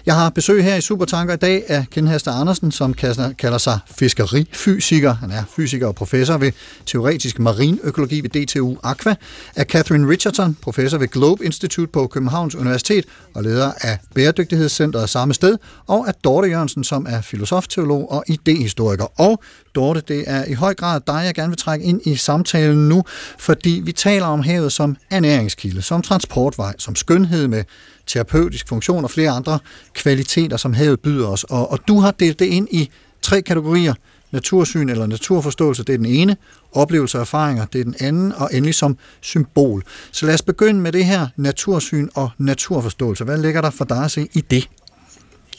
[0.06, 3.80] Jeg har besøg her i Supertanker i dag af Ken Haster Andersen, som kalder sig
[4.00, 5.14] fiskerifysiker.
[5.14, 6.52] Han er fysiker og professor ved
[6.86, 9.16] teoretisk marinøkologi ved DTU Aqua.
[9.56, 15.34] Af Catherine Richardson, professor ved Globe Institute på Københavns Universitet og leder af Bæredygtighedscenteret samme
[15.34, 15.58] sted.
[15.88, 19.22] Og af Dorte Jørgensen, som er filosof, teolog og idehistoriker.
[19.22, 19.44] Og
[19.76, 23.04] Dorte, det er i høj grad dig, jeg gerne vil trække ind i samtalen nu,
[23.40, 27.64] fordi vi taler om havet som ernæringskilde, som transportvej, som skønhed med
[28.10, 29.60] terapeutisk funktion og flere andre
[29.94, 31.44] kvaliteter, som havet byder os.
[31.44, 32.90] Og, og du har delt det ind i
[33.22, 33.94] tre kategorier.
[34.32, 36.38] Natursyn eller naturforståelse, det er den ene.
[36.72, 38.34] Oplevelser og erfaringer, det er den anden.
[38.34, 39.84] Og endelig som symbol.
[40.12, 43.24] Så lad os begynde med det her natursyn og naturforståelse.
[43.24, 44.70] Hvad ligger der for dig at se i det?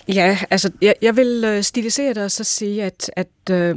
[0.08, 3.76] Ja, altså jeg, jeg vil øh, stilisere det og så sige, at, at øh,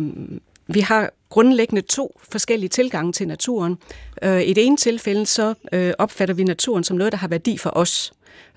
[0.67, 3.77] vi har grundlæggende to forskellige tilgange til naturen.
[4.23, 7.57] Øh, I det ene tilfælde så øh, opfatter vi naturen som noget, der har værdi
[7.57, 8.13] for os.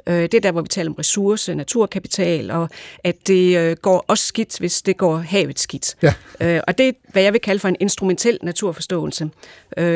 [0.07, 2.69] Øh, det er der, hvor vi taler om ressource, naturkapital, og
[3.05, 5.97] at det øh, går også skidt, hvis det går havet skidt.
[6.03, 6.15] Ja.
[6.41, 9.31] Øh, og det hvad jeg vil kalde for en instrumentel naturforståelse,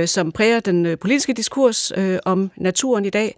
[0.07, 1.93] som præger den politiske diskurs
[2.25, 3.37] om naturen i dag,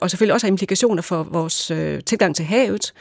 [0.00, 1.72] og selvfølgelig også har implikationer for vores
[2.06, 2.92] tilgang til havet,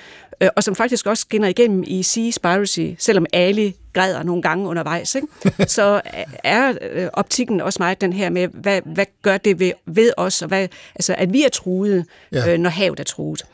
[0.55, 5.27] og som faktisk også skinner igennem i Seaspiracy, selvom Ali græder nogle gange undervejs, ikke?
[5.75, 6.01] så
[6.43, 6.73] er
[7.13, 10.67] optikken også meget den her med, hvad, hvad gør det ved, ved os, og hvad,
[10.95, 12.57] altså, at vi er truet, ja.
[12.57, 13.45] når havet er truet.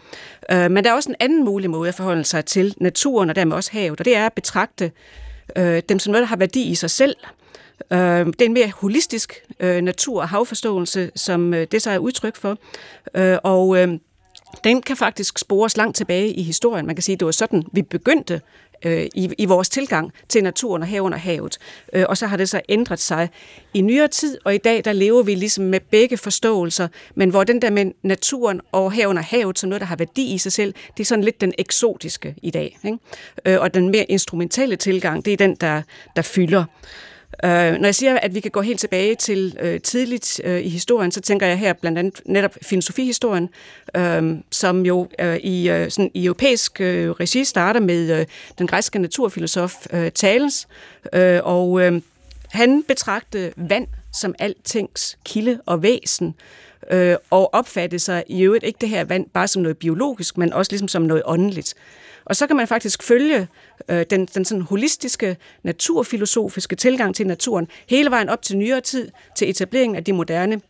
[0.49, 3.55] men der er også en anden mulig måde at forholde sig til naturen, og dermed
[3.55, 4.91] også havet, og det er at betragte
[5.55, 7.15] øh, dem som noget, der har værdi i sig selv.
[7.91, 11.97] Øh, det er en mere holistisk øh, natur- og havforståelse, som øh, det så er
[11.97, 12.57] udtryk for.
[13.15, 13.99] Øh, og øh,
[14.63, 16.85] den kan faktisk spores langt tilbage i historien.
[16.85, 18.41] Man kan sige, at det var sådan, vi begyndte
[18.85, 21.57] øh, i, i vores tilgang til naturen og herunder havet.
[21.93, 23.29] Øh, og så har det så ændret sig
[23.73, 27.43] i nyere tid, og i dag der lever vi ligesom med begge forståelser, men hvor
[27.43, 30.73] den der med naturen og herunder havet som noget, der har værdi i sig selv,
[30.97, 32.77] det er sådan lidt den eksotiske i dag.
[32.83, 32.97] Ikke?
[33.45, 35.81] Øh, og den mere instrumentelle tilgang, det er den, der,
[36.15, 36.63] der fylder.
[37.43, 40.69] Øh, når jeg siger, at vi kan gå helt tilbage til øh, tidligt øh, i
[40.69, 43.49] historien, så tænker jeg her blandt andet netop filosofihistorien,
[43.95, 48.25] øh, som jo øh, i, øh, sådan, i europæisk øh, regi starter med øh,
[48.57, 50.67] den græske naturfilosof øh, Thales,
[51.13, 52.01] øh, og øh,
[52.49, 56.35] han betragtede vand som altings kilde og væsen,
[56.91, 60.53] øh, og opfattede sig i øvrigt ikke det her vand bare som noget biologisk, men
[60.53, 61.73] også ligesom som noget åndeligt.
[62.29, 63.47] Og så kan man faktisk følge
[63.89, 69.09] øh, den, den sådan holistiske, naturfilosofiske tilgang til naturen hele vejen op til nyere tid,
[69.35, 70.61] til etableringen af de moderne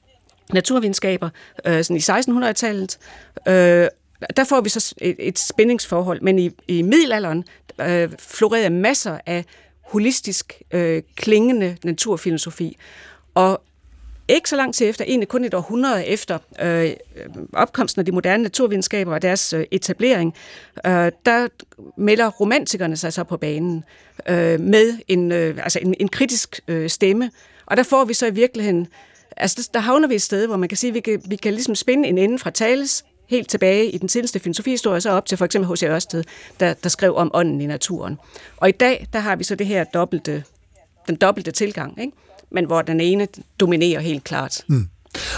[0.54, 1.30] naturvidenskaber,
[1.66, 2.98] øh, sådan i 1600-tallet.
[3.48, 3.88] Øh,
[4.38, 7.44] der får vi så et, et spændingsforhold, men i, i middelalderen
[7.82, 9.46] øh, florerede masser af
[9.82, 12.78] holistisk øh, klingende naturfilosofi.
[13.36, 13.62] Og
[14.30, 16.94] ikke så lang tid efter, egentlig kun et århundrede efter øh, øh,
[17.54, 20.34] opkomsten af de moderne naturvidenskaber og deres øh, etablering,
[20.86, 21.48] øh, der
[21.98, 23.84] melder romantikerne sig så på banen
[24.30, 27.32] øh, med en, øh, altså en, en kritisk øh, stemme.
[27.66, 28.88] Og der får vi så i virkeligheden,
[29.38, 31.36] altså der, der havner vi et sted, hvor man kan sige, at vi kan, vi
[31.36, 35.26] kan ligesom spænde en ende fra tales helt tilbage i den tidligste filosofihistorie, så op
[35.26, 35.84] til for eksempel H.C.
[35.84, 36.24] Ørsted,
[36.60, 38.18] der, der skrev om ånden i naturen.
[38.58, 40.44] Og i dag, der har vi så det her dobbelte,
[41.08, 42.14] den dobbelte tilgang, ikke?
[42.52, 43.28] Men hvor den ene
[43.60, 44.64] dominerer helt klart.
[44.68, 44.88] Mm.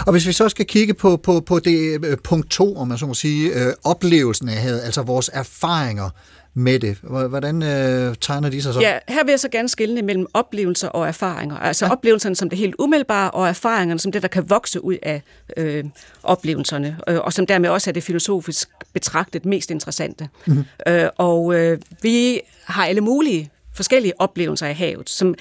[0.06, 2.98] Og hvis vi så skal kigge på, på, på det øh, punkt to, om man
[2.98, 6.10] så må sige, øh, oplevelsen af havet, altså vores erfaringer
[6.54, 6.98] med det.
[7.28, 8.80] Hvordan øh, tegner de sig så?
[8.80, 11.56] Ja, her vil jeg så gerne skille mellem oplevelser og erfaringer.
[11.56, 11.92] Altså ja.
[11.92, 15.22] oplevelserne som det helt umiddelbare, og erfaringerne som det, der kan vokse ud af
[15.56, 15.84] øh,
[16.22, 20.28] oplevelserne, øh, og som dermed også er det filosofisk betragtet mest interessante.
[20.46, 20.64] Mm-hmm.
[20.88, 25.34] Øh, og øh, vi har alle mulige forskellige oplevelser af havet, som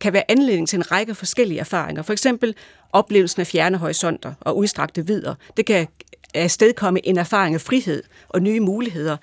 [0.00, 2.02] kan være anledning til en række forskellige erfaringer.
[2.02, 2.54] For eksempel
[2.92, 5.34] oplevelsen af fjerne horisonter og udstrakte vidder.
[5.56, 5.86] Det kan
[6.34, 9.16] afstedkomme en erfaring af frihed og nye muligheder.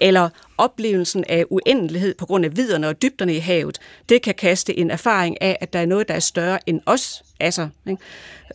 [0.00, 0.28] Eller
[0.58, 3.78] oplevelsen af uendelighed på grund af vidderne og dybderne i havet.
[4.08, 7.22] Det kan kaste en erfaring af, at der er noget, der er større end os.
[7.40, 8.02] Altså, ikke?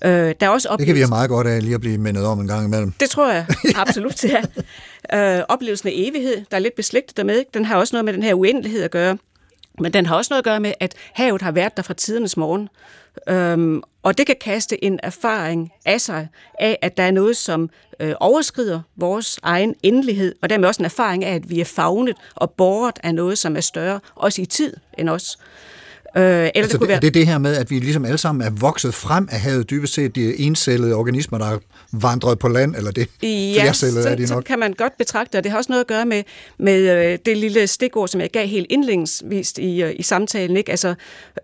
[0.05, 2.25] Øh, der er også det kan vi have meget godt af lige at blive mindet
[2.25, 2.91] om en gang imellem.
[2.99, 5.37] Det tror jeg absolut, er.
[5.37, 8.23] Øh, oplevelsen af evighed, der er lidt beslægtet dermed, den har også noget med den
[8.23, 9.17] her uendelighed at gøre.
[9.79, 12.37] Men den har også noget at gøre med, at havet har været der fra tidernes
[12.37, 12.69] morgen.
[13.29, 16.27] Øhm, og det kan kaste en erfaring af sig
[16.59, 17.69] af, at der er noget, som
[17.99, 22.17] øh, overskrider vores egen endelighed, og dermed også en erfaring af, at vi er fagnet
[22.35, 25.37] og borget af noget, som er større, også i tid end os.
[26.17, 26.95] Øh, eller altså, det, kunne være...
[26.95, 29.69] er det det her med, at vi ligesom alle sammen er vokset frem af havet,
[29.69, 31.57] dybest set de encellede organismer, der er
[31.91, 34.29] vandret på land, eller det ja, flercellede er de nok?
[34.29, 36.23] så kan man godt betragte, og det har også noget at gøre med,
[36.59, 40.57] med øh, det lille stikord, som jeg gav helt indledningsvist i, øh, i samtalen.
[40.57, 40.71] Ikke?
[40.71, 40.95] Altså,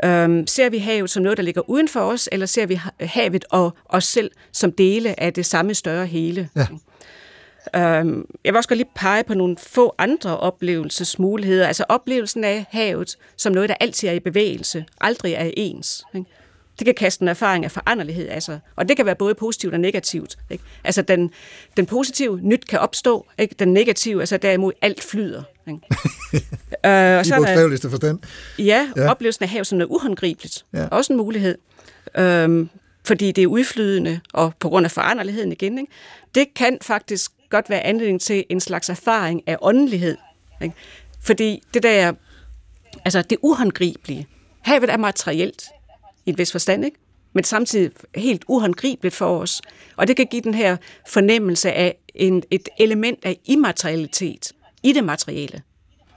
[0.03, 3.45] øhm, ser vi havet som noget, der ligger uden for os, eller ser vi havet
[3.49, 6.49] og os selv som dele af det samme større hele?
[6.55, 6.65] Ja.
[7.76, 11.68] Øhm, jeg vil også godt lige pege på nogle få andre oplevelsesmuligheder.
[11.68, 16.03] Altså oplevelsen af havet som noget, der altid er i bevægelse, aldrig er ens.
[16.15, 16.30] Ikke?
[16.80, 18.59] Det kan kaste en erfaring af foranderlighed af sig.
[18.76, 20.38] Og det kan være både positivt og negativt.
[20.49, 20.63] Ikke?
[20.84, 21.32] Altså den,
[21.78, 23.55] den positive nyt kan opstå, ikke?
[23.59, 25.43] den negative, altså derimod alt flyder.
[25.68, 25.80] Ikke?
[26.86, 28.20] øh, og så I bogstaveligste forstand.
[28.59, 30.65] Ja, ja, oplevelsen af havet som noget uhåndgribeligt.
[30.74, 30.88] Ja.
[30.88, 31.57] Også en mulighed.
[32.18, 32.70] Øhm,
[33.05, 35.78] fordi det er udflydende, og på grund af foranderligheden igen.
[35.78, 35.91] Ikke?
[36.36, 40.17] Det kan faktisk godt være anledning til en slags erfaring af åndelighed.
[40.61, 40.75] Ikke?
[41.21, 42.13] Fordi det der,
[43.05, 44.27] altså det uhåndgribelige,
[44.61, 45.63] havet er materielt
[46.25, 46.97] i et vis forstand, ikke?
[47.33, 49.61] men samtidig helt uhåndgribeligt for os.
[49.95, 50.77] Og det kan give den her
[51.07, 54.51] fornemmelse af en, et element af immaterialitet
[54.83, 55.61] i det materielle.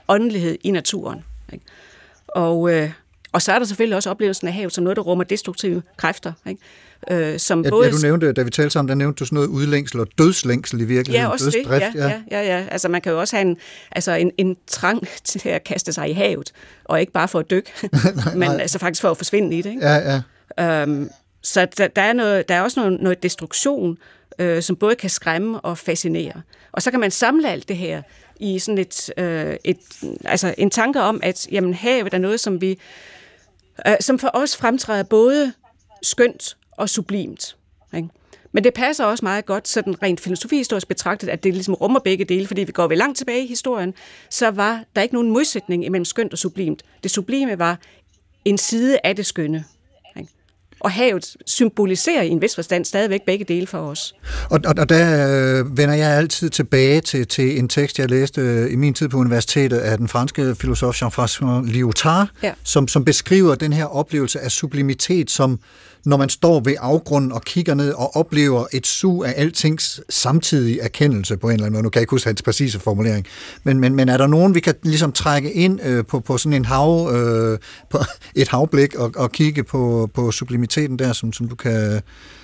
[0.07, 1.23] Åndelighed i naturen.
[1.53, 1.65] Ikke?
[2.27, 2.91] Og, øh,
[3.31, 6.33] og så er der selvfølgelig også oplevelsen af havet som noget, der rummer destruktive kræfter.
[6.47, 6.61] Ikke?
[7.11, 7.87] Øh, som ja, både...
[7.87, 10.81] ja, du nævnte, da vi talte sammen, der nævnte du sådan noget udlængsel og dødslængsel
[10.81, 11.27] i virkeligheden.
[11.27, 11.69] Ja, også det.
[11.69, 12.21] Ja, ja.
[12.31, 13.57] Ja, ja, Altså man kan jo også have en,
[13.91, 16.51] altså en, en trang til at kaste sig i havet,
[16.85, 18.57] og ikke bare for at dykke, nej, men nej.
[18.61, 19.69] altså faktisk for at forsvinde i det.
[19.69, 19.87] Ikke?
[19.87, 20.21] Ja,
[20.57, 20.81] ja.
[20.81, 21.09] Øhm,
[21.41, 23.97] så der, der, er noget, der er også noget, noget destruktion,
[24.39, 26.41] øh, som både kan skræmme og fascinere.
[26.71, 28.01] Og så kan man samle alt det her
[28.39, 29.77] i sådan et, øh, et
[30.25, 32.79] altså en tanke om, at jamen, havet er noget, som vi
[33.87, 35.53] Øh, som for os fremtræder både
[36.01, 37.55] skønt og sublimt.
[37.95, 38.09] Ikke?
[38.51, 42.25] Men det passer også meget godt, sådan rent filosofihistorisk betragtet, at det ligesom rummer begge
[42.25, 43.93] dele, fordi vi går vel langt tilbage i historien,
[44.29, 46.83] så var der ikke nogen modsætning imellem skønt og sublimt.
[47.03, 47.79] Det sublime var
[48.45, 49.65] en side af det skønne.
[50.81, 54.13] Og havet symboliserer i en vis forstand stadigvæk begge dele for os.
[54.49, 58.41] Og, og, og der øh, vender jeg altid tilbage til, til en tekst, jeg læste
[58.41, 62.51] øh, i min tid på universitetet af den franske filosof Jean-François Lyotard, Ja.
[62.63, 65.59] som, som beskriver den her oplevelse af sublimitet, som
[66.05, 70.81] når man står ved afgrunden og kigger ned og oplever et sug af altings samtidige
[70.81, 71.83] erkendelse på en eller anden måde.
[71.83, 73.27] Nu kan jeg ikke huske hans præcise formulering.
[73.63, 76.53] Men, men, men er der nogen, vi kan ligesom trække ind øh, på, på sådan
[76.53, 77.97] en hav, øh, på
[78.35, 82.01] et havblik og, og kigge på, på sublimiteten der, som, som du kan...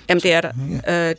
[0.09, 0.51] Jamen, det er der.
[0.87, 1.15] Ja, øh,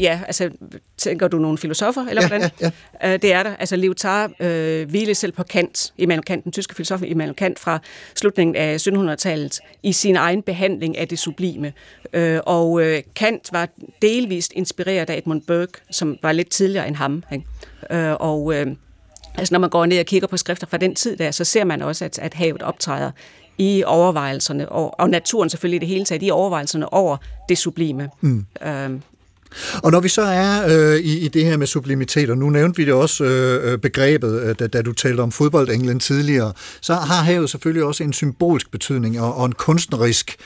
[0.00, 0.50] ja altså,
[0.96, 2.50] tænker du nogle filosofer, eller Ja, hvordan?
[2.60, 2.70] ja,
[3.04, 3.56] Øh, det er der.
[3.56, 7.78] Altså, Lyotard øh, hvilede selv på Kant, Immanuel Kant, den tyske filosof Immanuel Kant fra
[8.14, 11.72] slutningen af 1700-tallet, i sin egen behandling af det sublime.
[12.12, 13.68] Øh, og øh, Kant var
[14.02, 17.22] delvist inspireret af Edmund Burke, som var lidt tidligere end ham.
[17.32, 17.44] Ikke?
[17.90, 18.54] Øh, og...
[18.54, 18.66] Øh,
[19.38, 21.64] Altså når man går ned og kigger på skrifter fra den tid der, så ser
[21.64, 23.10] man også, at, at havet optræder
[23.60, 27.16] i overvejelserne, og, og naturen selvfølgelig i det hele taget, i overvejelserne over
[27.48, 28.08] det sublime.
[28.20, 28.46] Mm.
[28.66, 29.02] Øhm,
[29.82, 32.76] Og når vi så er øh, i, i det her med sublimitet, og nu nævnte
[32.76, 36.94] vi det også øh, øh, begrebet, øh, da, da du talte om fodboldenglen tidligere, så
[36.94, 40.36] har havet selvfølgelig også en symbolsk betydning og, og en kunstnerisk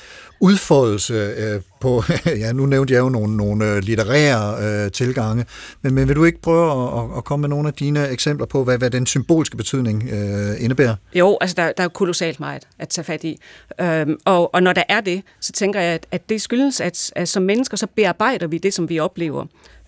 [0.40, 2.02] udfoldelse øh, på,
[2.42, 5.46] ja, nu nævnte jeg jo nogle, nogle øh, litterære øh, tilgange,
[5.82, 8.46] men, men vil du ikke prøve at, at, at komme med nogle af dine eksempler
[8.46, 10.94] på, hvad, hvad den symbolske betydning øh, indebærer?
[11.14, 13.38] Jo, altså der, der er jo kolossalt meget at tage fat i.
[13.80, 17.12] Øhm, og, og når der er det, så tænker jeg, at, at det skyldes, at,
[17.16, 19.46] at som mennesker, så bearbejder vi det, som vi oplever.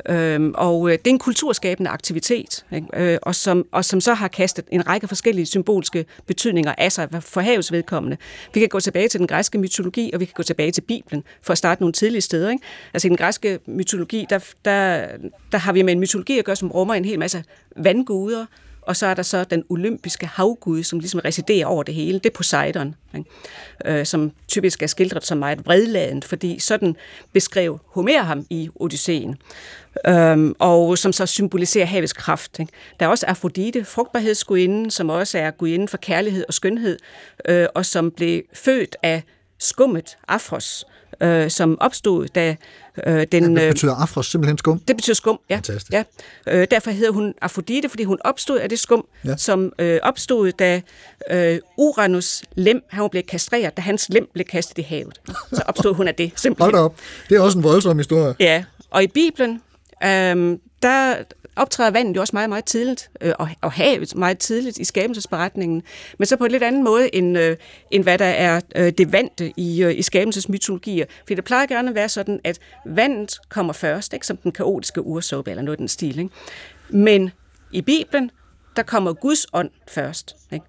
[0.09, 2.87] Øhm, og øh, det er en kulturskabende aktivitet, ikke?
[2.95, 7.09] Øh, og, som, og som så har kastet en række forskellige symbolske betydninger af sig
[7.21, 8.17] for havets vedkommende.
[8.55, 11.25] Vi kan gå tilbage til den græske mytologi, og vi kan gå tilbage til Bibelen,
[11.43, 12.51] for at starte nogle tidlige steder.
[12.51, 12.65] Ikke?
[12.95, 15.07] Altså i den græske mytologi, der, der,
[15.53, 17.45] der har vi med en mytologi at gøre, som rummer en hel masse
[17.77, 18.47] vandguder,
[18.87, 22.19] og så er der så den olympiske havgud, som ligesom residerer over det hele.
[22.19, 23.31] Det er Poseidon, ikke?
[23.85, 26.97] Øh, som typisk er skildret som meget vredladent, fordi sådan
[27.33, 29.37] beskrev Homer ham i Odysseen.
[30.07, 32.59] Øhm, og som så symboliserer havets kraft.
[32.59, 32.73] Ikke?
[33.01, 36.99] Der er også Afrodite, frugtbarhedsgudinden, som også er gudinden for kærlighed og skønhed,
[37.49, 39.23] øh, og som blev født af
[39.59, 40.85] skummet Afros,
[41.21, 42.57] øh, som opstod, da
[43.07, 43.57] øh, den...
[43.57, 44.79] Det betyder afros simpelthen skum?
[44.79, 45.55] Det betyder skum, ja.
[45.55, 45.93] Fantastisk.
[45.93, 46.03] ja.
[46.47, 49.37] Øh, derfor hedder hun Afrodite, fordi hun opstod af det skum, Ja.
[49.37, 50.81] som øh, opstod, da
[51.31, 55.21] øh, Uranus lem, han blev kastreret, da hans lem blev kastet i havet.
[55.53, 56.75] Så opstod hun af det, simpelthen.
[56.75, 56.95] Hold op.
[57.29, 58.35] Det er også en voldsom historie.
[58.41, 59.63] Ja, og i Bibelen,
[60.05, 61.15] øhm, der
[61.57, 65.83] optræder vandet jo også meget, meget tidligt, øh, og, og havet meget tidligt i skabelsesberetningen,
[66.19, 67.57] men så på en lidt anden måde, end, øh,
[67.91, 71.07] end hvad der er øh, det vante i, øh, i skabelsesmytologier.
[71.29, 75.03] For det plejer gerne at være sådan, at vandet kommer først, ikke, som den kaotiske
[75.03, 76.19] ursuppe eller noget den stil.
[76.19, 76.31] Ikke?
[76.91, 77.31] Men
[77.73, 78.31] i Bibelen,
[78.77, 80.37] der kommer Guds ånd først.
[80.53, 80.67] Ikke?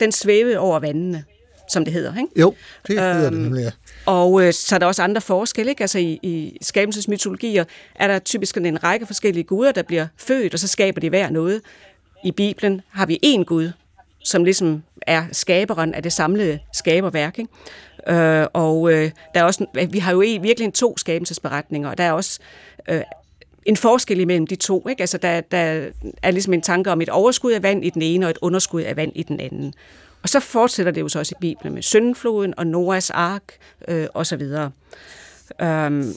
[0.00, 1.24] Den svævede over vandene,
[1.68, 2.14] som det hedder.
[2.16, 2.40] Ikke?
[2.40, 2.54] Jo,
[2.86, 3.70] det hedder det Øhm, nemlig, ja.
[4.06, 5.70] Og øh, så er der også andre forskelle.
[5.70, 5.82] Ikke?
[5.82, 10.60] Altså i, i skabelsesmytologier er der typisk en række forskellige guder, der bliver født, og
[10.60, 11.60] så skaber de hver noget.
[12.24, 13.70] I Bibelen har vi én Gud,
[14.24, 17.38] som ligesom er skaberen af det samlede skaberværk.
[17.38, 18.14] Ikke?
[18.20, 22.04] Øh, og øh, der er også, vi har jo i- virkelig to skabelsesberetninger, og der
[22.04, 22.38] er også
[22.88, 23.00] øh,
[23.66, 24.88] en forskel imellem de to.
[24.88, 25.00] Ikke?
[25.02, 25.86] Altså, der, der
[26.22, 28.82] er ligesom en tanke om et overskud af vand i den ene, og et underskud
[28.82, 29.72] af vand i den anden.
[30.24, 33.42] Og så fortsætter det jo så også i Bibelen med syndfloden og Noahs ark
[33.88, 34.70] øh, og så videre.
[35.60, 36.14] Øhm,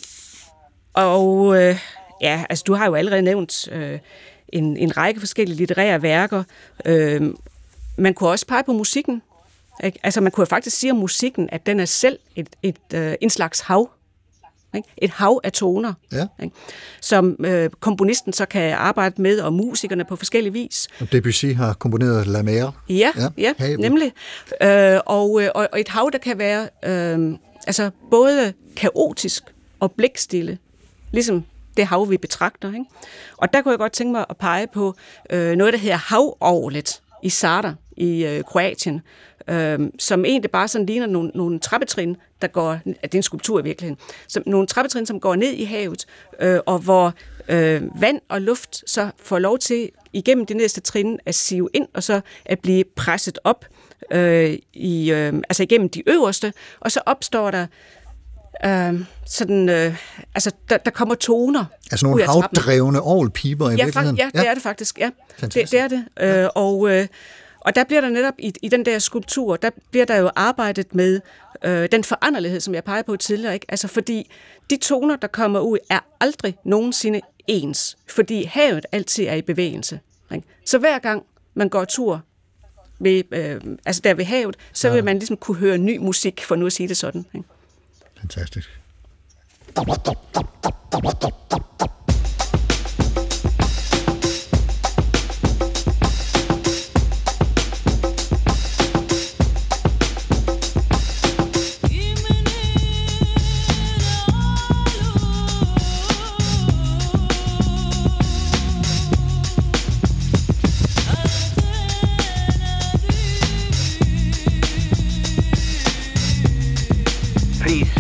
[0.93, 1.79] og øh,
[2.21, 3.99] ja, altså du har jo allerede nævnt øh,
[4.49, 6.43] en, en række forskellige litterære værker.
[6.85, 7.21] Øh,
[7.97, 9.21] man kunne også pege på musikken.
[9.83, 9.99] Ikke?
[10.03, 13.15] Altså man kunne jo faktisk sige om musikken, at den er selv et, et, øh,
[13.21, 13.89] en slags hav.
[14.77, 14.89] Ikke?
[14.97, 16.27] Et hav af toner, Ja.
[16.43, 16.55] ikke?
[17.01, 20.87] som øh, komponisten så kan arbejde med, og musikerne på forskellige vis.
[21.01, 22.71] Og Debussy har komponeret La Mer.
[22.89, 23.79] Ja, ja, ja havet.
[23.79, 24.11] nemlig.
[24.63, 29.43] Øh, og, øh, og, og et hav, der kan være øh, altså både kaotisk
[29.79, 30.57] og blikstille,
[31.11, 31.43] ligesom
[31.77, 32.67] det hav, vi betragter.
[32.73, 32.85] Ikke?
[33.37, 34.95] Og der kunne jeg godt tænke mig at pege på
[35.29, 39.01] øh, noget, der hedder havorlet i Zadar i øh, Kroatien,
[39.49, 43.59] øh, som egentlig bare sådan ligner nogle, nogle trappetrin, der går, det er en skulptur
[43.59, 46.05] i virkeligheden, som, nogle trappetrin, som går ned i havet,
[46.39, 47.13] øh, og hvor
[47.49, 51.87] øh, vand og luft så får lov til igennem det næste trin at sive ind,
[51.93, 53.65] og så at blive presset op
[54.11, 57.67] øh, i, øh, altså igennem de øverste, og så opstår der
[58.65, 59.95] øh, sådan, øh,
[60.35, 64.17] altså der, der kommer toner Altså nogle havdrevne orgelpiber i ja, virkeligheden.
[64.17, 65.05] fakt, ja, det er det faktisk, ja.
[65.05, 65.71] Det, Fantastisk.
[65.71, 66.05] det er det.
[66.43, 67.07] Øh, og, øh,
[67.59, 70.95] og der bliver der netop i, i den der skulptur, der bliver der jo arbejdet
[70.95, 71.21] med
[71.63, 73.53] øh, den foranderlighed, som jeg pegede på tidligere.
[73.53, 73.65] Ikke?
[73.69, 74.31] Altså fordi
[74.69, 79.99] de toner, der kommer ud, er aldrig nogensinde ens, fordi havet altid er i bevægelse.
[80.33, 80.47] Ikke?
[80.65, 82.23] Så hver gang man går tur
[82.99, 86.55] ved, øh, altså der ved havet, så vil man ligesom kunne høre ny musik, for
[86.55, 87.25] nu at sige det sådan.
[87.33, 87.47] Ikke?
[88.19, 88.69] Fantastisk.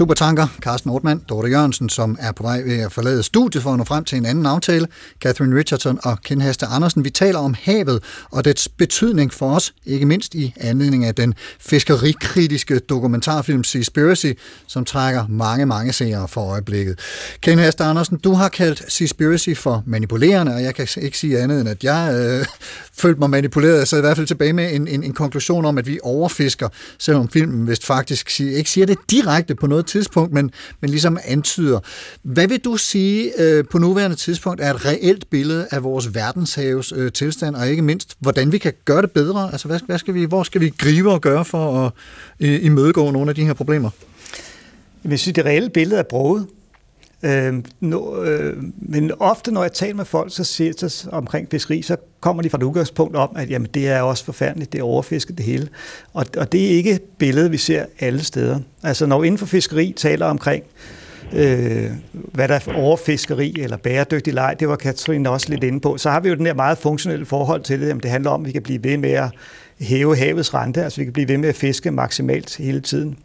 [0.00, 3.78] Supertanker, Carsten Ortmann, Dorte Jørgensen, som er på vej ved at forlade studiet for at
[3.78, 4.86] nå frem til en anden aftale.
[5.20, 7.04] Catherine Richardson og Ken Haste Andersen.
[7.04, 11.34] Vi taler om havet og dets betydning for os, ikke mindst i anledning af den
[11.58, 14.26] fiskerikritiske dokumentarfilm Seaspiracy,
[14.66, 16.98] som trækker mange, mange seere for øjeblikket.
[17.40, 21.60] Ken Haste Andersen, du har kaldt Seaspiracy for manipulerende, og jeg kan ikke sige andet
[21.60, 22.46] end, at jeg øh,
[22.92, 23.78] følte mig manipuleret.
[23.78, 26.68] Jeg sad i hvert fald tilbage med en, en, en konklusion om, at vi overfisker,
[26.98, 31.18] selvom filmen vist faktisk siger, ikke siger det direkte på noget tidspunkt, men, men ligesom
[31.24, 31.80] antyder.
[32.22, 36.92] Hvad vil du sige øh, på nuværende tidspunkt er et reelt billede af vores verdenshaves
[36.96, 39.52] øh, tilstand, og ikke mindst, hvordan vi kan gøre det bedre?
[39.52, 41.92] Altså, hvad, hvad skal vi, hvor skal vi gribe og gøre for at
[42.40, 43.90] øh, imødegå nogle af de her problemer?
[45.04, 46.46] Jeg synes, det reelle billede er broget.
[47.22, 51.82] Øh, no, øh, men ofte, når jeg taler med folk så siger, så omkring fiskeri,
[51.82, 54.82] så kommer de fra et udgangspunkt om, at jamen, det er også forfærdeligt, det er
[54.82, 55.68] overfisket det hele.
[56.12, 58.58] Og, og det er ikke billedet, vi ser alle steder.
[58.82, 60.64] Altså, når vi inden for fiskeri taler omkring,
[61.32, 65.98] øh, hvad der er overfiskeri eller bæredygtig leg, det var Katrine også lidt inde på,
[65.98, 67.88] så har vi jo den der meget funktionelle forhold til det.
[67.88, 69.30] Jamen, det handler om, at vi kan blive ved med at
[69.80, 73.18] hæve havets rente, altså vi kan blive ved med at fiske maksimalt hele tiden.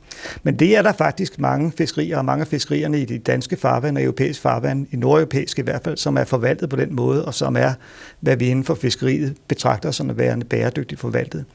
[0.43, 3.97] Men det er der faktisk mange fiskerier, og mange af fiskerierne i de danske farvand
[3.97, 7.33] og europæiske farvand, i nordeuropæiske i hvert fald, som er forvaltet på den måde, og
[7.33, 7.73] som er,
[8.19, 11.45] hvad vi inden for fiskeriet betragter som at være bæredygtigt forvaltet.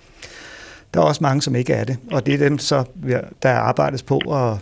[0.95, 2.85] Der er også mange, som ikke er det, og det er dem, så,
[3.43, 4.59] der arbejdes på at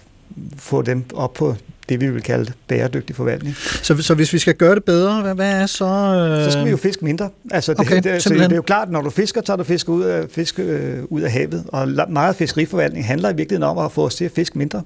[0.56, 1.54] få dem op på
[1.88, 3.56] det, vi vil kalde bæredygtig forvaltning.
[3.56, 5.84] Så, så hvis vi skal gøre det bedre, hvad, hvad er så...
[5.84, 6.44] Øh...
[6.44, 7.30] Så skal vi jo fiske mindre.
[7.50, 8.50] Altså, det, Okay, det, så simpelthen.
[8.50, 11.20] det er jo klart, når du fisker, tager du fisk ud af, fisk, øh, ud
[11.20, 11.64] af havet.
[11.68, 14.82] Og meget fiskeriforvaltning handler i virkeligheden om at få os til at fiske mindre.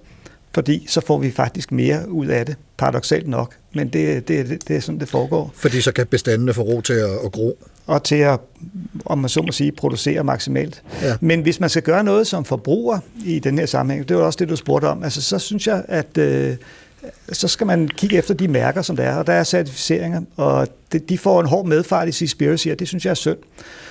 [0.54, 3.54] Fordi så får vi faktisk mere ud af det, paradoxalt nok.
[3.74, 5.52] Men det, det, det, det er sådan, det foregår.
[5.54, 7.58] Fordi så kan bestandene få ro til at, at gro.
[7.86, 8.40] Og til at,
[9.04, 10.82] om man så må sige, producere maksimalt.
[11.02, 11.16] Ja.
[11.20, 14.36] Men hvis man skal gøre noget som forbruger i den her sammenhæng, det var også
[14.36, 16.56] det, du spurgte om, altså så synes jeg, at øh,
[17.32, 20.68] så skal man kigge efter de mærker, som der er, og der er certificeringer, og
[20.92, 23.38] det, de får en hård medfart i Seaspiracy, og det synes jeg er synd.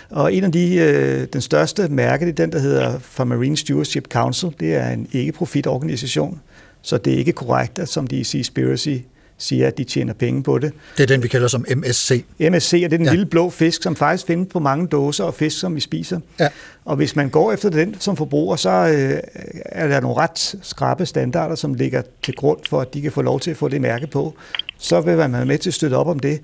[0.10, 3.58] Og en af de, øh, den største mærke, det er den, der hedder for Marine
[3.58, 4.50] Stewardship Council.
[4.60, 6.42] Det er en ikke-profit organisation,
[6.82, 8.98] så det er ikke korrekt, at som de i Seaspiracy
[9.42, 10.74] siger, at de tjener penge på det.
[10.98, 12.24] Det er den, vi kalder som MSC.
[12.40, 13.06] MSC er det den Ja.
[13.06, 13.12] ja.
[13.12, 16.20] lille blå fisk, som faktisk findes på mange dåser og fisk, som vi spiser.
[16.40, 16.48] Ja.
[16.86, 19.20] Og hvis man går efter den som forbruger, så øh,
[19.66, 23.22] er der nogle ret skrappe standarder, som ligger til grund for, at de kan få
[23.22, 24.34] lov til at få det mærke på.
[24.78, 26.40] Så vil man være med til at støtte op om det.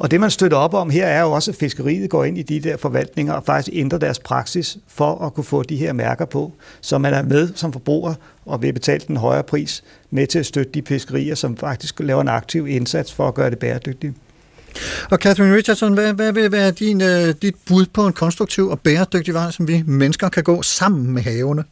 [0.00, 2.42] Og det, man støtter op om her, er jo også, at fiskeriet går ind i
[2.42, 6.24] de der forvaltninger og faktisk ændrer deres praksis for at kunne få de her mærker
[6.24, 8.14] på, så man er med som forbruger
[8.46, 12.20] og vil betale den højere pris med til at støtte de fiskerier, som faktisk laver
[12.20, 14.14] en aktiv indsats for at gøre det bæredygtigt.
[15.10, 18.80] Og Catherine Richardson, hvad, hvad vil være din, øh, dit bud på en konstruktiv og
[18.80, 21.64] bæredygtig vej, som vi mennesker kan gå sammen med havene?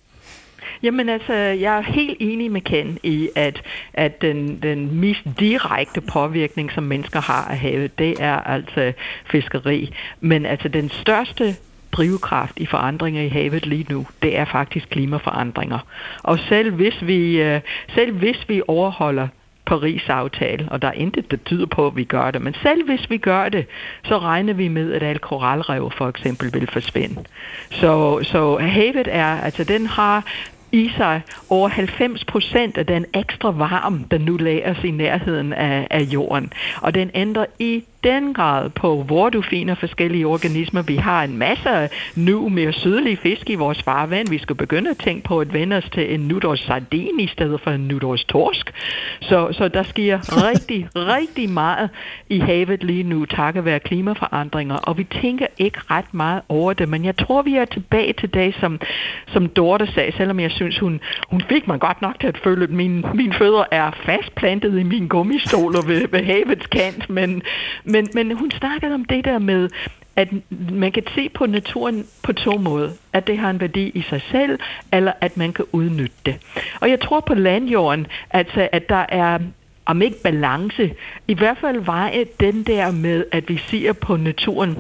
[0.83, 3.63] Jamen altså, jeg er helt enig med Ken i, at,
[3.95, 8.93] at den, den mest direkte påvirkning, som mennesker har af havet, det er altså
[9.25, 9.95] fiskeri.
[10.21, 11.57] Men altså den største
[11.93, 15.79] drivkraft i forandringer i havet lige nu, det er faktisk klimaforandringer.
[16.23, 17.61] Og selv hvis vi, øh,
[17.95, 19.29] selv hvis vi overholder
[19.69, 22.43] Paris-aftale, og der er intet, der tyder på, at vi gør det.
[22.43, 23.67] Men selv hvis vi gør det,
[24.05, 27.25] så regner vi med, at alle koralrev for eksempel vil forsvinde.
[27.71, 30.25] Så, så havet er, altså den har
[30.73, 35.87] i sig over 90 procent af den ekstra varme, der nu lagres i nærheden af,
[35.91, 36.53] af jorden.
[36.83, 40.83] Og den ændrer i den grad på, hvor du finder forskellige organismer.
[40.83, 44.29] Vi har en masse nu mere sydlige fisk i vores farvand.
[44.29, 47.61] Vi skal begynde at tænke på at vende os til en nudårs sardin i stedet
[47.61, 48.73] for en nudårs torsk.
[49.21, 50.19] Så, så der sker
[50.49, 51.91] rigtig, rigtig meget
[52.29, 56.89] i havet lige nu, takket være klimaforandringer, og vi tænker ikke ret meget over det,
[56.89, 58.81] men jeg tror, vi er tilbage til det, som,
[59.27, 62.65] som Dorte sagde, selvom jeg synes, hun, hun fik mig godt nok til at føle,
[62.65, 67.43] at mine, mine fødder er fastplantet i min gummistoler ved, ved havets kant, men,
[67.89, 69.69] men, men hun snakkede om det der med,
[70.17, 70.29] at
[70.71, 72.91] man kan se på naturen på to måder.
[73.13, 74.59] At det har en værdi i sig selv,
[74.93, 76.37] eller at man kan udnytte det.
[76.81, 79.39] Og jeg tror på landjorden, altså, at der er
[79.87, 80.95] om ikke balance,
[81.29, 84.77] i hvert fald veje den der med, at vi ser på naturen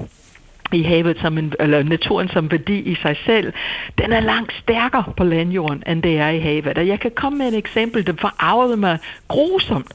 [0.72, 3.52] i havet som en, eller naturen som værdi i sig selv,
[3.98, 6.78] den er langt stærkere på landjorden, end det er i havet.
[6.78, 8.98] Og jeg kan komme med et eksempel, der forarvede mig
[9.28, 9.92] grusomt.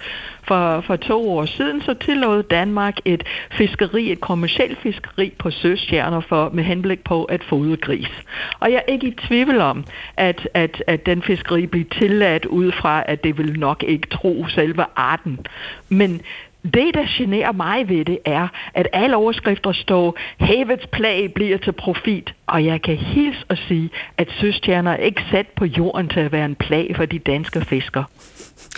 [0.47, 6.19] For, for to år siden så tillod Danmark et fiskeri, et kommersielt fiskeri på søstjerner
[6.19, 8.11] for, med henblik på at fodre gris.
[8.59, 9.85] Og jeg er ikke i tvivl om,
[10.17, 14.45] at, at, at den fiskeri bliver tilladt ud fra, at det vil nok ikke tro
[14.47, 15.39] selve arten.
[15.89, 16.21] Men
[16.63, 21.71] det, der generer mig ved det, er, at alle overskrifter står, havets plag bliver til
[21.71, 22.33] profit.
[22.47, 26.31] Og jeg kan hilse og sige, at søstjerner er ikke sat på jorden til at
[26.31, 28.05] være en plag for de danske fiskere.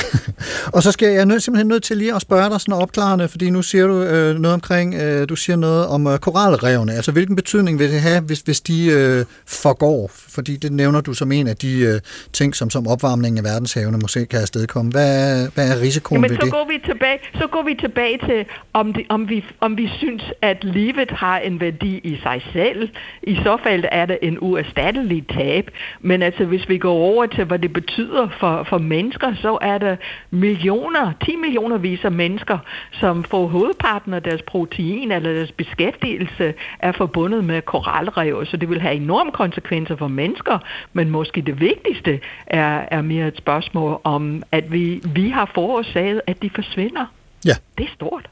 [0.75, 3.49] Og så skal jeg nød, simpelthen nødt til lige at spørge dig sådan opklarende, fordi
[3.49, 6.93] nu siger du øh, noget omkring, øh, du siger noget om øh, koralrevne.
[6.93, 10.11] Altså hvilken betydning vil det have, hvis, hvis de øh, forgår?
[10.13, 11.99] Fordi det nævner du som en af de øh,
[12.33, 14.91] ting, som som opvarmningen af verdenshavene måske kan afstedkomme.
[14.91, 16.51] Hvad, er- hvad er risikoen Jamen, ved så det?
[16.53, 20.23] går vi tilbage, så går vi tilbage til, om, det, om, vi, om vi synes,
[20.41, 22.89] at livet har en værdi i sig selv.
[23.23, 25.69] I så fald er det en uerstattelig tab.
[26.01, 29.77] Men altså, hvis vi går over til, hvad det betyder for, for mennesker, så er
[29.86, 29.95] der
[30.29, 32.57] millioner, 10 millioner vis af mennesker,
[32.91, 38.45] som får hovedparten af deres protein eller deres beskæftigelse er forbundet med koralrev.
[38.45, 40.59] Så det vil have enorme konsekvenser for mennesker,
[40.93, 46.21] men måske det vigtigste er, er mere et spørgsmål om, at vi, vi har forårsaget,
[46.27, 47.05] at de forsvinder.
[47.45, 47.53] Ja.
[47.77, 48.29] Det er stort.